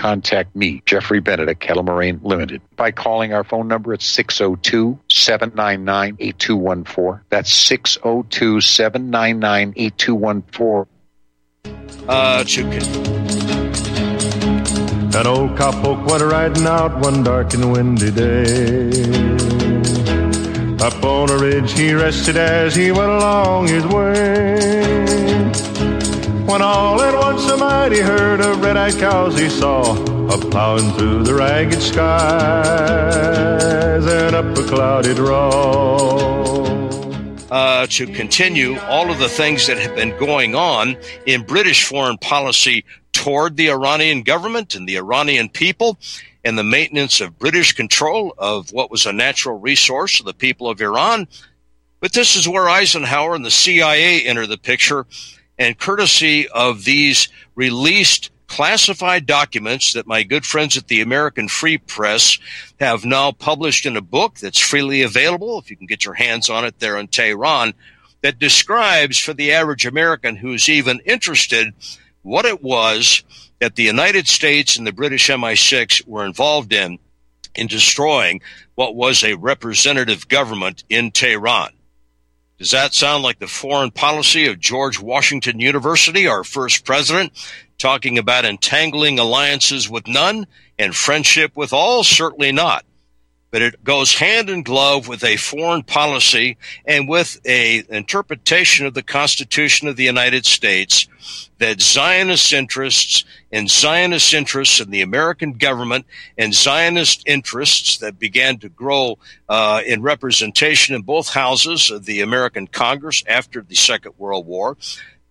[0.00, 4.98] contact me, Jeffrey Bennett at Kettle Moraine Limited, by calling our phone number at 602
[5.10, 7.20] 799 8214.
[7.28, 10.86] That's 602 799 8214.
[12.08, 12.86] Uh, Chukin.
[15.14, 18.88] An old cowpoke went riding out one dark and windy day.
[20.82, 25.69] Up on a ridge he rested as he went along his way.
[26.50, 29.94] When all at once a mighty herd of red-eyed cows he saw
[30.34, 31.94] a plowing through the ragged skies
[34.04, 36.48] and up a cloudy draw.
[37.52, 42.18] Uh, to continue all of the things that have been going on in British foreign
[42.18, 46.00] policy toward the Iranian government and the Iranian people
[46.44, 50.68] and the maintenance of British control of what was a natural resource of the people
[50.68, 51.28] of Iran.
[52.00, 55.06] But this is where Eisenhower and the CIA enter the picture
[55.60, 61.78] and courtesy of these released classified documents that my good friends at the American Free
[61.78, 62.38] Press
[62.80, 66.48] have now published in a book that's freely available, if you can get your hands
[66.50, 67.74] on it there in Tehran,
[68.22, 71.74] that describes for the average American who's even interested
[72.22, 73.22] what it was
[73.60, 76.98] that the United States and the British MI6 were involved in
[77.54, 78.40] in destroying
[78.76, 81.70] what was a representative government in Tehran.
[82.60, 87.32] Does that sound like the foreign policy of George Washington University, our first president,
[87.78, 90.46] talking about entangling alliances with none
[90.78, 92.04] and friendship with all?
[92.04, 92.84] Certainly not.
[93.50, 98.94] but it goes hand in glove with a foreign policy and with a interpretation of
[98.94, 101.08] the Constitution of the United States
[101.58, 106.06] that Zionist interests and Zionist interests in the American government
[106.38, 112.20] and Zionist interests that began to grow uh, in representation in both houses of the
[112.20, 114.76] American Congress after the Second World War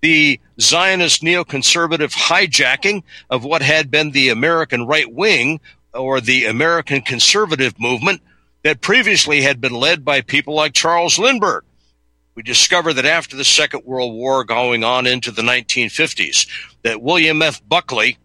[0.02, 5.60] the Zionist neoconservative hijacking of what had been the American right wing
[5.94, 8.22] or the American conservative movement
[8.64, 11.64] that previously had been led by people like Charles Lindbergh.
[12.40, 16.48] We discover that after the Second World War, going on into the 1950s,
[16.84, 17.62] that William F.
[17.68, 18.18] Buckley,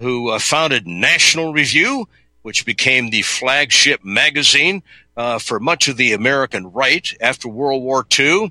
[0.00, 2.08] who uh, founded National Review,
[2.40, 4.82] which became the flagship magazine
[5.18, 8.50] uh, for much of the American right after World War II,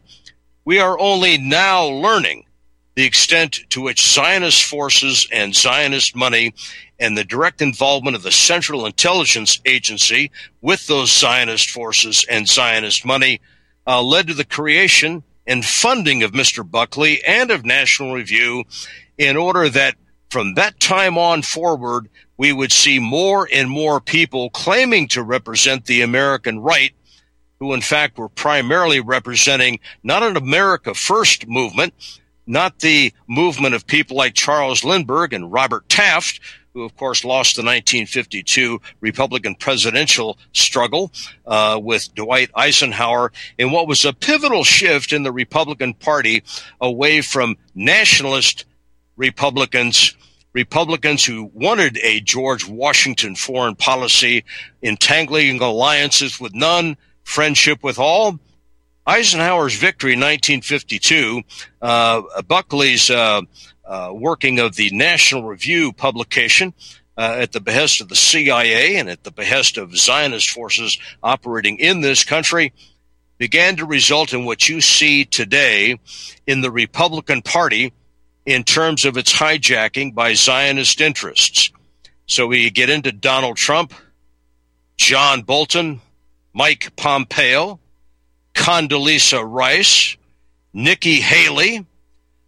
[0.66, 2.46] we are only now learning
[2.94, 6.54] the extent to which Zionist forces and Zionist money
[7.00, 10.30] and the direct involvement of the Central Intelligence Agency
[10.62, 13.42] with those Zionist forces and Zionist money
[13.88, 16.70] uh, led to the creation and funding of Mr.
[16.70, 18.66] Buckley and of National Review
[19.18, 19.96] in order that
[20.30, 25.86] from that time on forward, we would see more and more people claiming to represent
[25.86, 26.92] the American right,
[27.60, 31.94] who in fact were primarily representing not an America First movement,
[32.46, 36.40] not the movement of people like Charles Lindbergh and Robert Taft,
[36.78, 41.12] who of course lost the 1952 Republican presidential struggle
[41.48, 46.44] uh, with Dwight Eisenhower in what was a pivotal shift in the Republican Party
[46.80, 48.66] away from nationalist
[49.16, 50.16] Republicans.
[50.54, 54.44] Republicans who wanted a George Washington foreign policy,
[54.84, 58.40] entangling alliances with none, friendship with all,
[59.08, 61.42] Eisenhower's victory in 1952,
[61.82, 63.42] uh, Buckley's uh,
[63.88, 66.74] uh, working of the National Review publication
[67.18, 71.80] uh, at the behest of the CIA and at the behest of Zionist forces operating
[71.80, 72.74] in this country,
[73.38, 76.00] began to result in what you see today
[76.46, 77.94] in the Republican Party
[78.46, 81.72] in terms of its hijacking by Zionist interests.
[82.26, 83.94] So we get into Donald Trump,
[84.98, 86.02] John Bolton,
[86.54, 87.80] Mike Pompeo,
[88.54, 90.18] Condoleezza Rice,
[90.74, 91.86] Nikki Haley,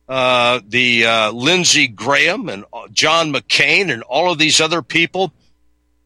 [0.09, 5.31] uh, the uh, Lindsey Graham and uh, John McCain and all of these other people.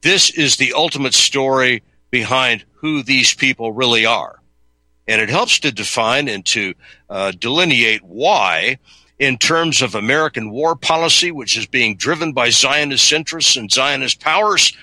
[0.01, 4.41] This is the ultimate story behind who these people really are.
[5.08, 6.74] And it helps to define and to
[7.10, 8.78] uh, delineate why,
[9.20, 14.20] in terms of American war policy, which is being driven by Zionist interests and Zionist
[14.20, 14.76] powers,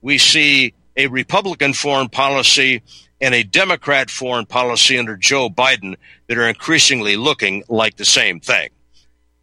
[0.00, 2.82] we see a Republican foreign policy
[3.22, 5.96] and a Democrat foreign policy under Joe Biden
[6.26, 8.68] that are increasingly looking like the same thing.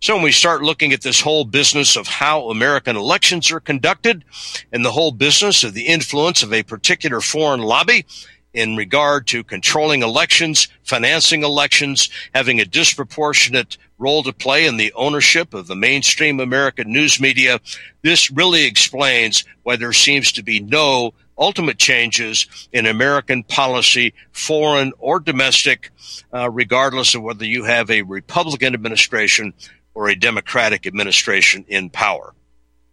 [0.01, 4.23] So when we start looking at this whole business of how American elections are conducted
[4.71, 8.05] and the whole business of the influence of a particular foreign lobby
[8.53, 14.91] in regard to controlling elections, financing elections, having a disproportionate role to play in the
[14.93, 17.59] ownership of the mainstream American news media,
[18.01, 24.93] this really explains why there seems to be no ultimate changes in American policy, foreign
[24.99, 25.91] or domestic,
[26.33, 29.53] uh, regardless of whether you have a Republican administration
[29.93, 32.33] or a Democratic administration in power.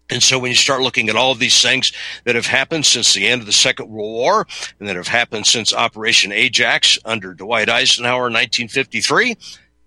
[0.08, 1.92] And so when you start looking at all of these things
[2.24, 4.46] that have happened since the end of the Second World War
[4.78, 9.36] and that have happened since Operation Ajax under Dwight Eisenhower in 1953,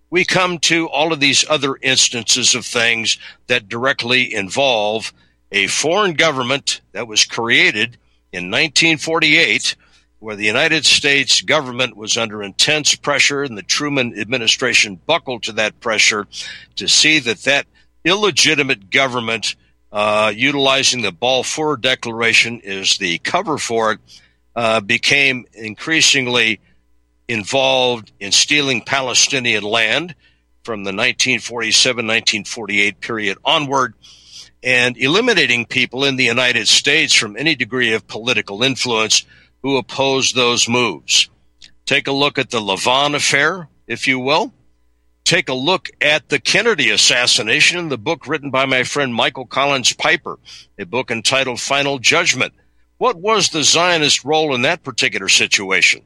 [0.10, 5.14] we come to all of these other instances of things that directly involve
[5.52, 7.98] a foreign government that was created
[8.32, 9.76] in 1948,
[10.20, 15.54] where the United States government was under intense pressure and the Truman administration buckled to
[15.54, 16.28] that pressure
[16.76, 17.66] to see that that
[18.04, 19.56] illegitimate government
[19.92, 24.00] uh, utilizing the Balfour Declaration is the cover for it,
[24.56, 26.60] uh, became increasingly
[27.28, 30.16] involved in stealing Palestinian land
[30.64, 33.94] from the 1947 1948 period onward
[34.64, 39.26] and eliminating people in the United States from any degree of political influence
[39.62, 41.30] who oppose those moves.
[41.86, 44.54] Take a look at the Lavon affair, if you will.
[45.24, 49.94] Take a look at the Kennedy assassination, the book written by my friend Michael Collins
[49.94, 50.40] Piper,
[50.78, 52.54] a book entitled Final Judgment.
[52.98, 56.02] What was the Zionist role in that particular situation?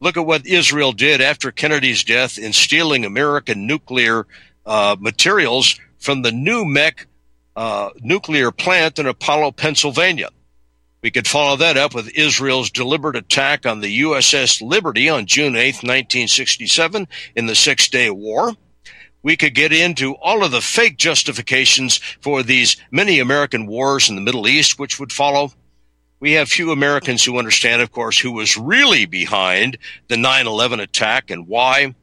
[0.00, 4.26] Look at what Israel did after Kennedy's death in stealing American nuclear
[4.64, 7.06] uh, materials from the NUMEC
[7.56, 10.28] uh, nuclear plant in Apollo, Pennsylvania.
[11.02, 15.56] We could follow that up with Israel's deliberate attack on the USS Liberty on June
[15.56, 18.52] 8, 1967, in the Six Day War.
[19.22, 24.14] We could get into all of the fake justifications for these many American wars in
[24.14, 25.52] the Middle East, which would follow.
[26.20, 29.78] We have few Americans who understand, of course, who was really behind
[30.08, 31.94] the 9 11 attack and why.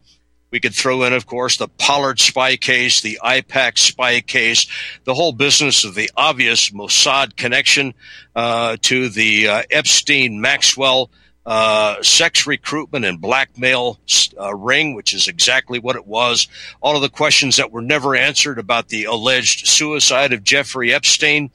[0.54, 4.68] We could throw in, of course, the Pollard spy case, the AIPAC spy case,
[5.04, 7.96] the whole business of the obvious Mossad connection
[8.36, 11.10] uh, to the uh, Epstein Maxwell
[11.44, 13.98] uh, sex recruitment and blackmail
[14.40, 16.48] uh, ring, which is exactly what it was.
[16.82, 21.50] All of the questions that were never answered about the alleged suicide of Jeffrey Epstein.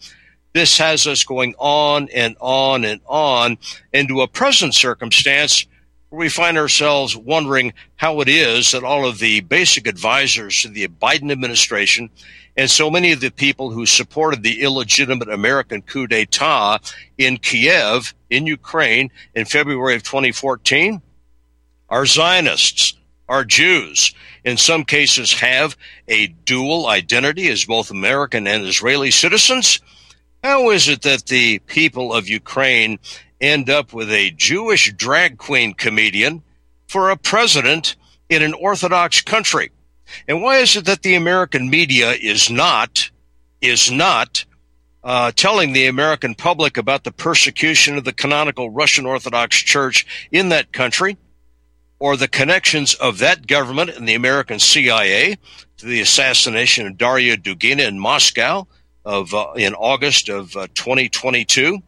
[0.55, 3.59] This has us going on and on and on
[3.93, 5.69] into a present circumstance
[6.11, 10.89] we find ourselves wondering how it is that all of the basic advisors to the
[10.89, 12.11] Biden administration
[12.59, 16.79] and so many of the people who supported the illegitimate American coup d'etat
[17.17, 21.01] in Kiev, in Ukraine, in February of 2014
[21.89, 22.95] are Zionists,
[23.29, 24.13] are Jews.
[24.45, 25.77] In some cases, have
[26.09, 29.79] a dual identity as both American and Israeli citizens.
[30.43, 32.99] How is it that the people of Ukraine
[33.41, 36.43] end up with a Jewish drag queen comedian
[36.87, 37.97] for a president
[38.29, 39.71] in an Orthodox country?
[40.27, 43.11] And why is it that the American media is not,
[43.61, 44.45] is not
[45.05, 50.49] uh, telling the American public about the persecution of the canonical Russian Orthodox Church in
[50.49, 51.17] that country,
[51.99, 55.37] or the connections of that government and the American CIA
[55.79, 58.67] to the assassination of Daria Dugina in Moscow
[59.05, 61.79] of uh, in August of uh, 2022,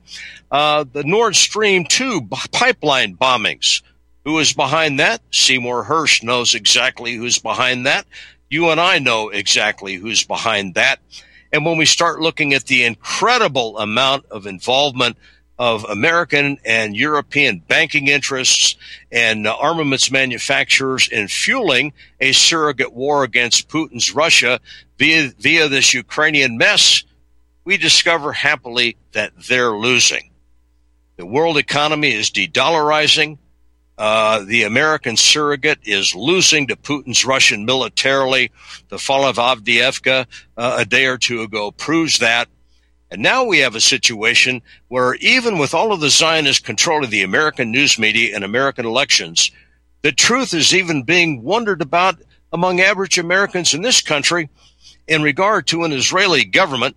[0.50, 3.82] uh, the Nord Stream 2 b- pipeline bombings.
[4.24, 5.22] Who is behind that?
[5.30, 8.06] Seymour Hersh knows exactly who's behind that.
[8.48, 11.00] You and I know exactly who's behind that.
[11.52, 15.16] And when we start looking at the incredible amount of involvement
[15.58, 18.76] of American and European banking interests
[19.12, 24.58] and uh, armaments manufacturers in fueling a surrogate war against Putin's Russia
[24.98, 27.04] via, via this Ukrainian mess,
[27.64, 30.29] we discover happily that they're losing.
[31.20, 33.36] The world economy is de-dollarizing.
[33.98, 38.50] Uh, the American surrogate is losing to Putin's Russian militarily.
[38.88, 40.24] The fall of Avdiivka
[40.56, 42.48] uh, a day or two ago proves that.
[43.10, 47.10] And now we have a situation where even with all of the Zionist control of
[47.10, 49.50] the American news media and American elections,
[50.00, 52.18] the truth is even being wondered about
[52.50, 54.48] among average Americans in this country
[55.06, 56.96] in regard to an Israeli government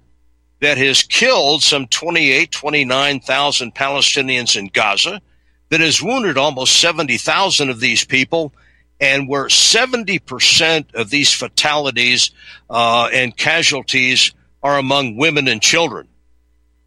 [0.63, 5.21] that has killed some 28, 29,000 Palestinians in Gaza–
[5.73, 8.53] that has wounded almost 70,000 of these people,
[9.01, 12.29] and where 70% of these fatalities
[12.69, 16.07] uh, and casualties are among women and children.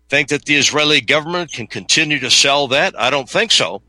[0.09, 2.97] Think that the Israeli government can continue to sell that?
[2.97, 3.83] I don't think so.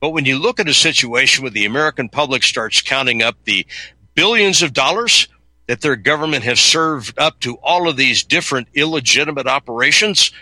[0.00, 3.66] But when you look at a situation where the American public starts counting up the
[4.14, 5.28] billions of dollars
[5.66, 10.32] that their government has served up to all of these different illegitimate operations,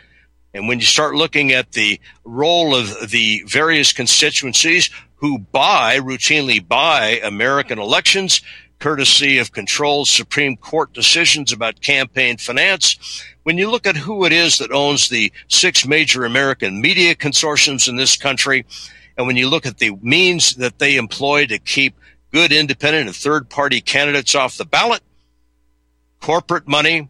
[0.52, 6.66] and when you start looking at the role of the various constituencies who buy, routinely
[6.66, 8.40] buy American elections,
[8.80, 14.32] courtesy of controlled Supreme Court decisions about campaign finance, when you look at who it
[14.32, 18.64] is that owns the six major American media consortiums in this country,
[19.16, 21.94] and when you look at the means that they employ to keep
[22.32, 25.02] good independent and third party candidates off the ballot,
[26.20, 27.08] corporate money,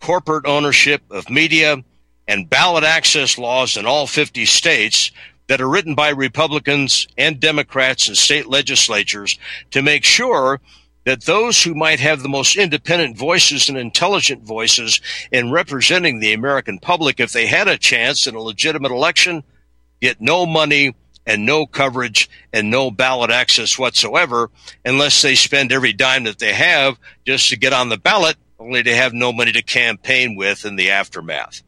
[0.00, 1.82] corporate ownership of media,
[2.28, 5.10] and ballot access laws in all 50 states
[5.48, 9.38] that are written by Republicans and Democrats in state legislatures
[9.72, 10.60] to make sure
[11.04, 15.00] that those who might have the most independent voices and intelligent voices
[15.32, 19.42] in representing the American public, if they had a chance in a legitimate election,
[20.00, 20.94] get no money
[21.30, 24.50] and no coverage and no ballot access whatsoever
[24.84, 28.82] unless they spend every dime that they have just to get on the ballot, only
[28.82, 31.62] to have no money to campaign with in the aftermath.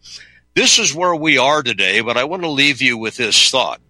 [0.55, 3.81] This is where we are today, but I want to leave you with this thought.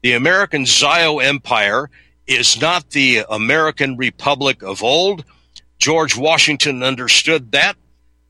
[0.00, 1.90] The American Zio Empire
[2.26, 5.22] is not the American Republic of old.
[5.78, 7.76] George Washington understood that.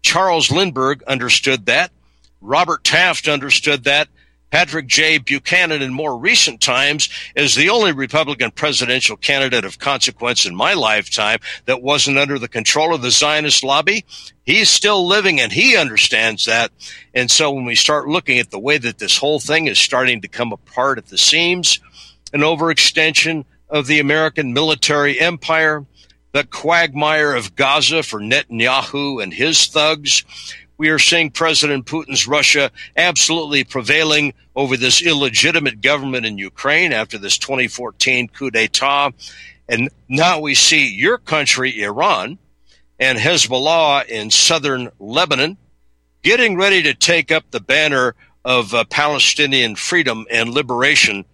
[0.03, 1.93] Charles Lindbergh understood that.
[2.41, 4.09] Robert Taft understood that.
[4.51, 5.19] Patrick J.
[5.19, 10.75] Buchanan in more recent times is the only Republican presidential candidate of consequence in my
[10.75, 14.05] lifetime that wasn't under the control of the Zionist lobby.
[14.45, 16.73] He's still living and he understands that.
[17.15, 20.21] And so when we start looking at the way that this whole thing is starting
[20.23, 21.79] to come apart at the seams,
[22.33, 25.87] an overextension of the American military empire,
[26.33, 30.25] the quagmire of Gaza for Netanyahu and his thugs,
[30.81, 37.19] we are seeing President Putin's Russia absolutely prevailing over this illegitimate government in Ukraine after
[37.19, 39.11] this 2014 coup d'etat.
[39.69, 42.39] And now we see your country, Iran,
[42.99, 45.59] and Hezbollah in southern Lebanon
[46.23, 48.15] getting ready to take up the banner
[48.47, 51.27] of uh, Palestinian freedom and liberation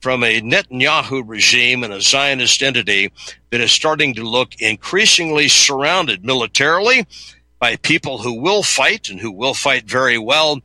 [0.00, 3.12] from a Netanyahu regime and a Zionist entity
[3.50, 7.06] that is starting to look increasingly surrounded militarily
[7.58, 10.60] by people who will fight and who will fight very well,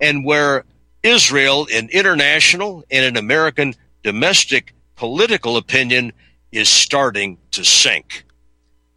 [0.00, 0.64] and where
[1.02, 6.12] Israel, in international and in American domestic political opinion,
[6.52, 8.24] is starting to sink.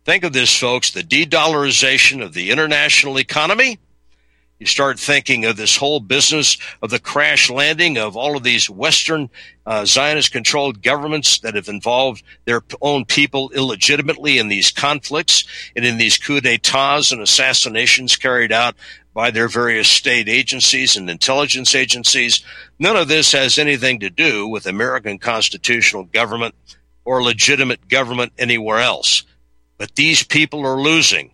[0.05, 3.79] Think of this, folks the de dollarization of the international economy
[4.59, 8.69] you start thinking of this whole business of the crash landing of all of these
[8.69, 9.29] Western
[9.65, 15.45] uh, Zionist controlled governments that have involved their own people illegitimately in these conflicts
[15.77, 18.75] and in these coups d'etats and assassinations carried out
[19.13, 22.43] by their various state agencies and intelligence agencies.
[22.79, 26.53] None of this has anything to do with American constitutional government
[27.05, 29.23] or legitimate government anywhere else.
[29.77, 31.31] But these people are losing.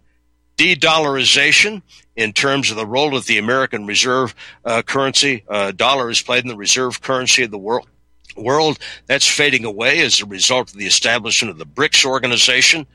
[0.57, 1.82] De dollarization
[2.16, 5.43] in terms of the role of the American reserve uh, currency.
[5.47, 7.88] Uh, dollar is played in the reserve currency of the world.
[8.38, 12.86] World that's fading away as a result of the establishment of the BRICS organization.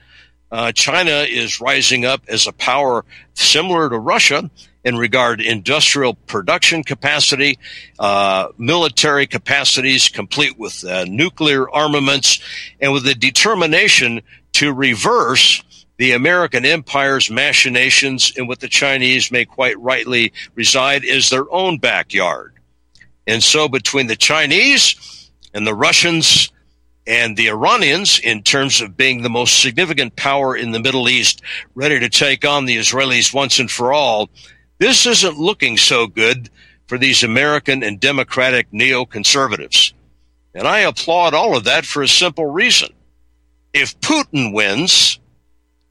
[0.53, 3.05] Uh, China is rising up as a power
[3.35, 4.51] similar to Russia
[4.85, 7.59] in regard to industrial production capacity,
[7.99, 12.41] uh, military capacities, complete with uh, nuclear armaments,
[12.81, 14.21] and with the determination
[14.53, 15.62] to reverse
[16.01, 21.76] the American empire's machinations in what the Chinese may quite rightly reside is their own
[21.76, 22.55] backyard.
[23.26, 26.51] And so between the Chinese and the Russians
[27.07, 31.42] and the Iranians, in terms of being the most significant power in the Middle East,
[31.74, 34.30] ready to take on the Israelis once and for all,
[34.78, 36.48] this isn't looking so good
[36.86, 39.92] for these American and Democratic neoconservatives.
[40.55, 42.88] And I applaud all of that for a simple reason.
[43.74, 45.20] If Putin wins,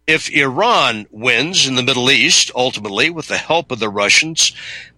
[0.09, 4.53] if Iran wins in the Middle East, ultimately, with the help of the Russians,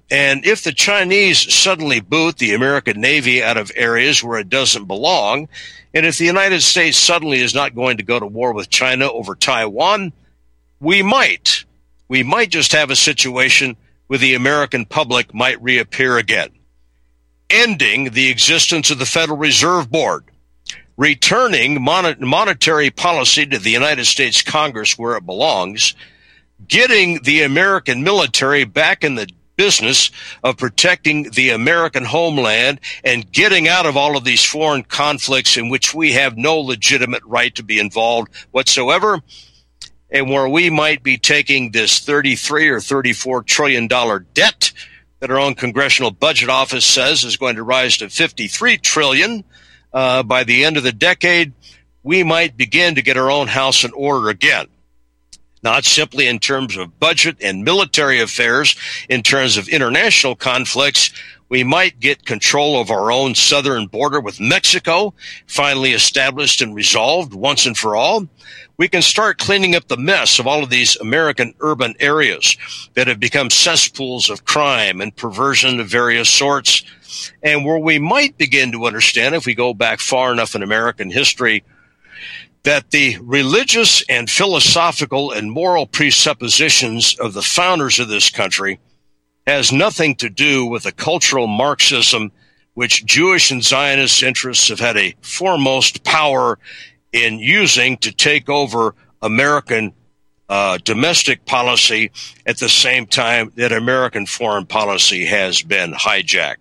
[0.09, 4.85] and if the Chinese suddenly boot the American Navy out of areas where it doesn't
[4.85, 5.49] belong,
[5.93, 9.11] and if the United States suddenly is not going to go to war with China
[9.11, 10.13] over Taiwan,
[10.79, 11.65] we might.
[12.07, 13.75] We might just have a situation
[14.07, 16.51] where the American public might reappear again,
[17.49, 20.30] ending the existence of the Federal Reserve Board
[21.01, 25.95] returning mon- monetary policy to the United States Congress where it belongs,
[26.67, 30.11] getting the American military back in the business
[30.43, 35.69] of protecting the American homeland and getting out of all of these foreign conflicts in
[35.69, 39.19] which we have no legitimate right to be involved whatsoever
[40.11, 44.71] and where we might be taking this 33 or 34 trillion dollar debt
[45.19, 49.43] that our own congressional budget office says is going to rise to 53 trillion
[49.93, 51.53] uh, by the end of the decade,
[52.03, 54.67] we might begin to get our own house in order again.
[55.63, 58.75] Not simply in terms of budget and military affairs,
[59.09, 61.11] in terms of international conflicts,
[61.49, 65.13] we might get control of our own southern border with Mexico,
[65.47, 68.27] finally established and resolved once and for all.
[68.81, 72.57] We can start cleaning up the mess of all of these American urban areas
[72.95, 76.81] that have become cesspools of crime and perversion of various sorts.
[77.43, 81.11] And where we might begin to understand, if we go back far enough in American
[81.11, 81.63] history,
[82.63, 88.79] that the religious and philosophical and moral presuppositions of the founders of this country
[89.45, 92.31] has nothing to do with the cultural Marxism
[92.73, 96.57] which Jewish and Zionist interests have had a foremost power
[97.11, 99.93] in using to take over American
[100.49, 102.11] uh, domestic policy
[102.45, 106.57] at the same time that American foreign policy has been hijacked.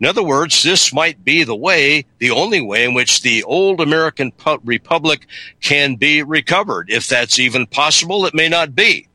[0.00, 3.80] In other words, this might be the way, the only way in which the old
[3.80, 4.32] American
[4.64, 5.26] republic
[5.60, 6.90] can be recovered.
[6.90, 9.08] If that's even possible, it may not be.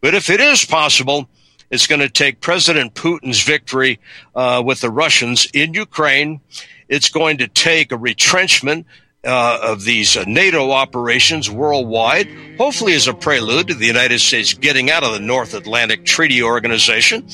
[0.00, 1.28] But if it is possible,
[1.70, 4.00] it's going to take President Putin's victory
[4.34, 6.40] uh, with the Russians in Ukraine.
[6.88, 8.86] It's going to take a retrenchment
[9.26, 14.54] uh, of these uh, NATO operations worldwide, hopefully as a prelude to the United States
[14.54, 17.26] getting out of the North Atlantic Treaty Organization,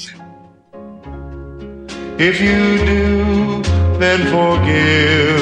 [2.19, 3.63] if you do,
[3.99, 5.42] then forgive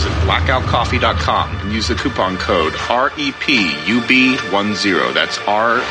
[0.00, 5.12] Visit blackoutcoffee.com and use the coupon code REPUB10.
[5.12, 5.82] That's REPUB10.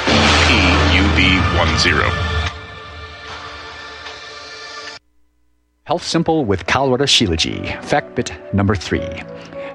[5.83, 7.83] Health Simple with Kalwara Shilajit.
[7.83, 9.21] Fact bit number three.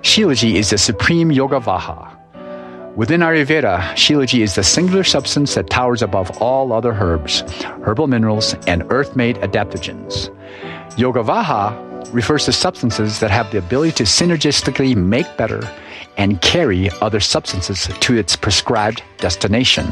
[0.03, 2.11] Shilajit is the supreme yoga vaha.
[2.97, 7.43] Within Ayurveda, Shilajit is the singular substance that towers above all other herbs,
[7.85, 10.29] herbal minerals, and earth made adaptogens.
[10.97, 15.61] Yogavaha refers to substances that have the ability to synergistically make better
[16.17, 19.87] and carry other substances to its prescribed destination.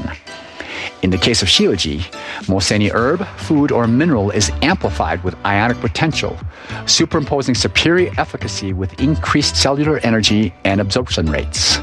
[1.03, 6.38] In the case of Shilajit, any herb, food, or mineral is amplified with ionic potential,
[6.86, 11.78] superimposing superior efficacy with increased cellular energy and absorption rates.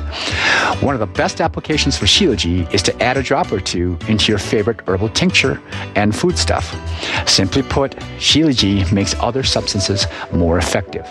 [0.81, 4.31] One of the best applications for Shilajit is to add a drop or two into
[4.31, 5.61] your favorite herbal tincture
[5.95, 6.73] and foodstuff.
[7.27, 11.05] Simply put, Shilajit makes other substances more effective.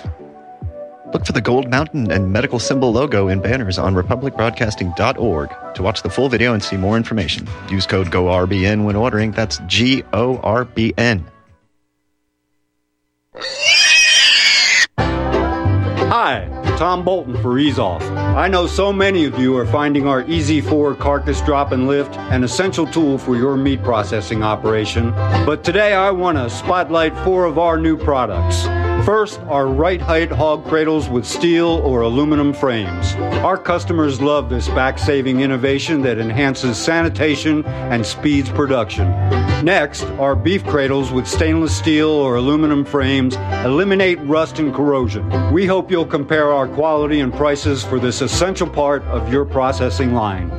[1.13, 6.03] Look for the gold mountain and medical symbol logo in banners on republicbroadcasting.org to watch
[6.03, 7.49] the full video and see more information.
[7.71, 9.31] Use code GORBN when ordering.
[9.31, 11.27] That's G O R B N.
[16.11, 16.49] Hi,
[16.79, 18.03] Tom Bolton for Ease Off.
[18.03, 22.17] I know so many of you are finding our Easy 4 carcass drop and lift
[22.17, 25.11] an essential tool for your meat processing operation,
[25.45, 28.67] but today I want to spotlight four of our new products.
[29.05, 33.15] First, our right height hog cradles with steel or aluminum frames.
[33.45, 39.07] Our customers love this back saving innovation that enhances sanitation and speeds production.
[39.63, 43.35] Next, our beef cradles with stainless steel or aluminum frames
[43.65, 45.53] eliminate rust and corrosion.
[45.53, 50.15] We hope you'll compare our quality and prices for this essential part of your processing
[50.15, 50.51] line.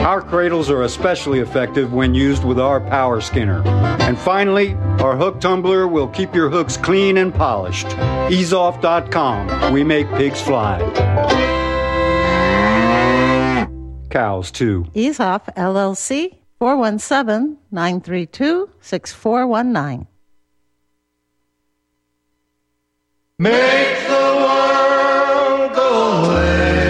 [0.00, 3.62] Our cradles are especially effective when used with our power skinner.
[4.00, 7.86] And finally, our hook tumbler will keep your hooks clean and polished.
[7.86, 9.72] Easeoff.com.
[9.72, 10.80] We make pigs fly.
[14.10, 14.86] Cows, too.
[14.94, 20.08] Ease Off LLC 417 932 6419.
[23.38, 26.88] Make the world go away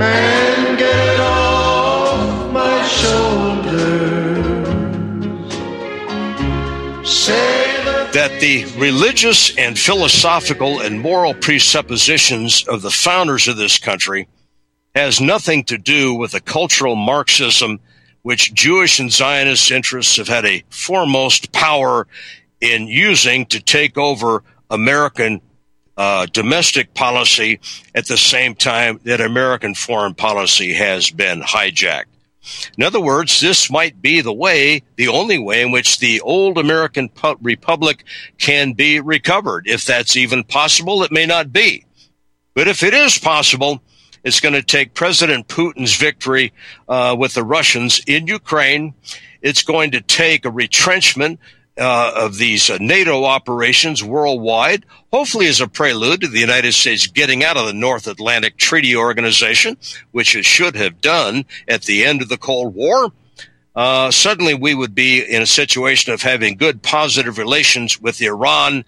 [0.00, 4.34] and get off my shoulders.
[7.08, 14.26] Say that the religious and philosophical and moral presuppositions of the founders of this country
[14.94, 17.80] has nothing to do with the cultural Marxism
[18.24, 22.06] which Jewish and Zionist interests have had a foremost power
[22.60, 25.42] in using to take over American
[25.98, 27.60] uh, domestic policy
[27.94, 32.06] at the same time that American foreign policy has been hijacked.
[32.78, 36.56] In other words, this might be the way, the only way in which the old
[36.56, 38.04] American pu- republic
[38.38, 39.66] can be recovered.
[39.66, 41.84] If that's even possible, it may not be.
[42.54, 43.82] But if it is possible,
[44.24, 46.52] it's going to take President Putin's victory
[46.88, 48.94] uh, with the Russians in Ukraine.
[49.42, 51.38] It's going to take a retrenchment
[51.76, 57.06] uh, of these uh, NATO operations worldwide, hopefully as a prelude to the United States
[57.06, 59.76] getting out of the North Atlantic Treaty Organization,
[60.12, 63.12] which it should have done at the end of the Cold War.
[63.74, 68.84] Uh, suddenly we would be in a situation of having good positive relations with Iran,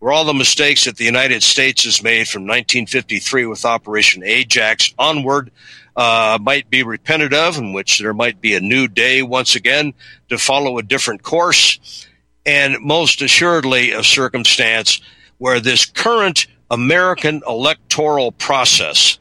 [0.00, 4.92] where all the mistakes that the United States has made from 1953 with Operation Ajax
[4.98, 5.50] onward
[5.94, 9.92] uh, might be repented of, in which there might be a new day once again
[10.30, 12.06] to follow a different course.
[12.46, 15.00] And most assuredly a circumstance
[15.36, 19.18] where this current American electoral process,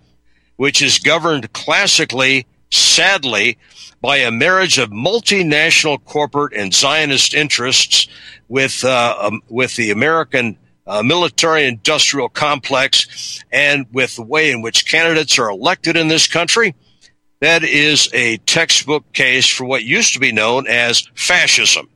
[0.55, 3.57] which is governed classically, sadly,
[4.01, 8.07] by a marriage of multinational corporate and Zionist interests
[8.47, 10.57] with uh, um, with the American
[10.89, 16.27] uh, military industrial complex and with the way in which candidates are elected in this
[16.27, 16.75] country,
[17.41, 21.87] that is a textbook case for what used to be known as fascism.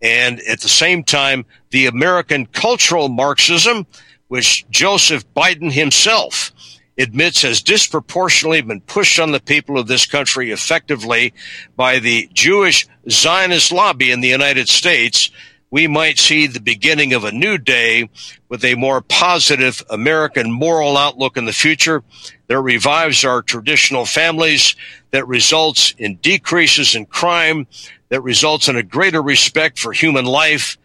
[0.00, 3.86] And at the same time, the American cultural Marxism,
[4.28, 6.52] which Joseph Biden himself
[6.98, 11.32] admits has disproportionately been pushed on the people of this country effectively
[11.76, 15.30] by the Jewish Zionist lobby in the United States,
[15.72, 18.08] we might see the beginning of a new day
[18.50, 22.04] with a more positive American moral outlook in the future
[22.46, 24.76] that revives our traditional families,
[25.12, 27.66] that results in decreases in crime,
[28.10, 30.76] that results in a greater respect for human life,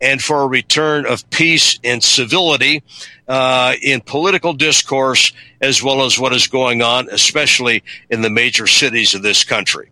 [0.00, 2.84] and for a return of peace and civility
[3.26, 8.68] uh, in political discourse, as well as what is going on, especially in the major
[8.68, 9.90] cities of this country.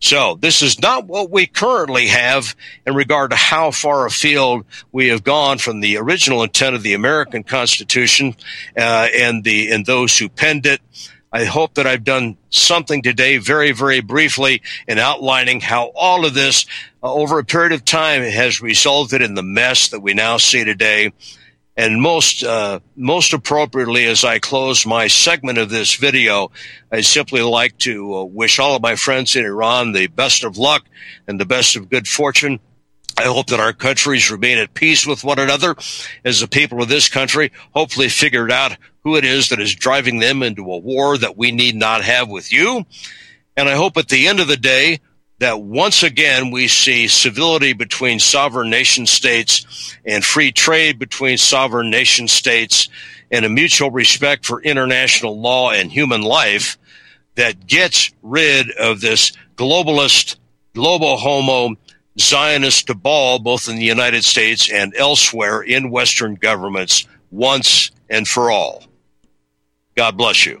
[0.00, 5.08] So this is not what we currently have in regard to how far afield we
[5.08, 8.34] have gone from the original intent of the American Constitution
[8.76, 10.80] uh, and the and those who penned it.
[11.32, 16.32] I hope that I've done something today, very very briefly, in outlining how all of
[16.32, 16.64] this,
[17.02, 20.64] uh, over a period of time, has resulted in the mess that we now see
[20.64, 21.12] today.
[21.76, 26.50] And most, uh, most appropriately, as I close my segment of this video,
[26.92, 30.58] I simply like to uh, wish all of my friends in Iran the best of
[30.58, 30.84] luck
[31.26, 32.60] and the best of good fortune.
[33.16, 35.76] I hope that our countries remain at peace with one another
[36.24, 40.18] as the people of this country hopefully figured out who it is that is driving
[40.18, 42.84] them into a war that we need not have with you.
[43.56, 45.00] And I hope at the end of the day,
[45.40, 51.90] that once again we see civility between sovereign nation states and free trade between sovereign
[51.90, 52.88] nation states
[53.30, 56.78] and a mutual respect for international law and human life
[57.36, 60.36] that gets rid of this globalist,
[60.74, 61.74] global homo,
[62.18, 68.50] Zionist cabal, both in the United States and elsewhere in Western governments, once and for
[68.50, 68.84] all.
[69.96, 70.60] God bless you.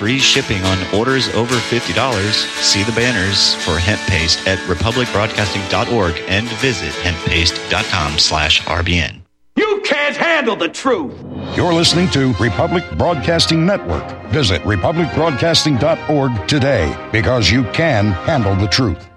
[0.00, 2.22] Free shipping on orders over $50.
[2.62, 9.20] See the banners for hemp paste at republicbroadcasting.org and visit hemppaste.com slash RBN.
[9.56, 11.12] You can't handle the truth.
[11.54, 14.10] You're listening to Republic Broadcasting Network.
[14.28, 19.09] Visit republicbroadcasting.org today because you can handle the truth.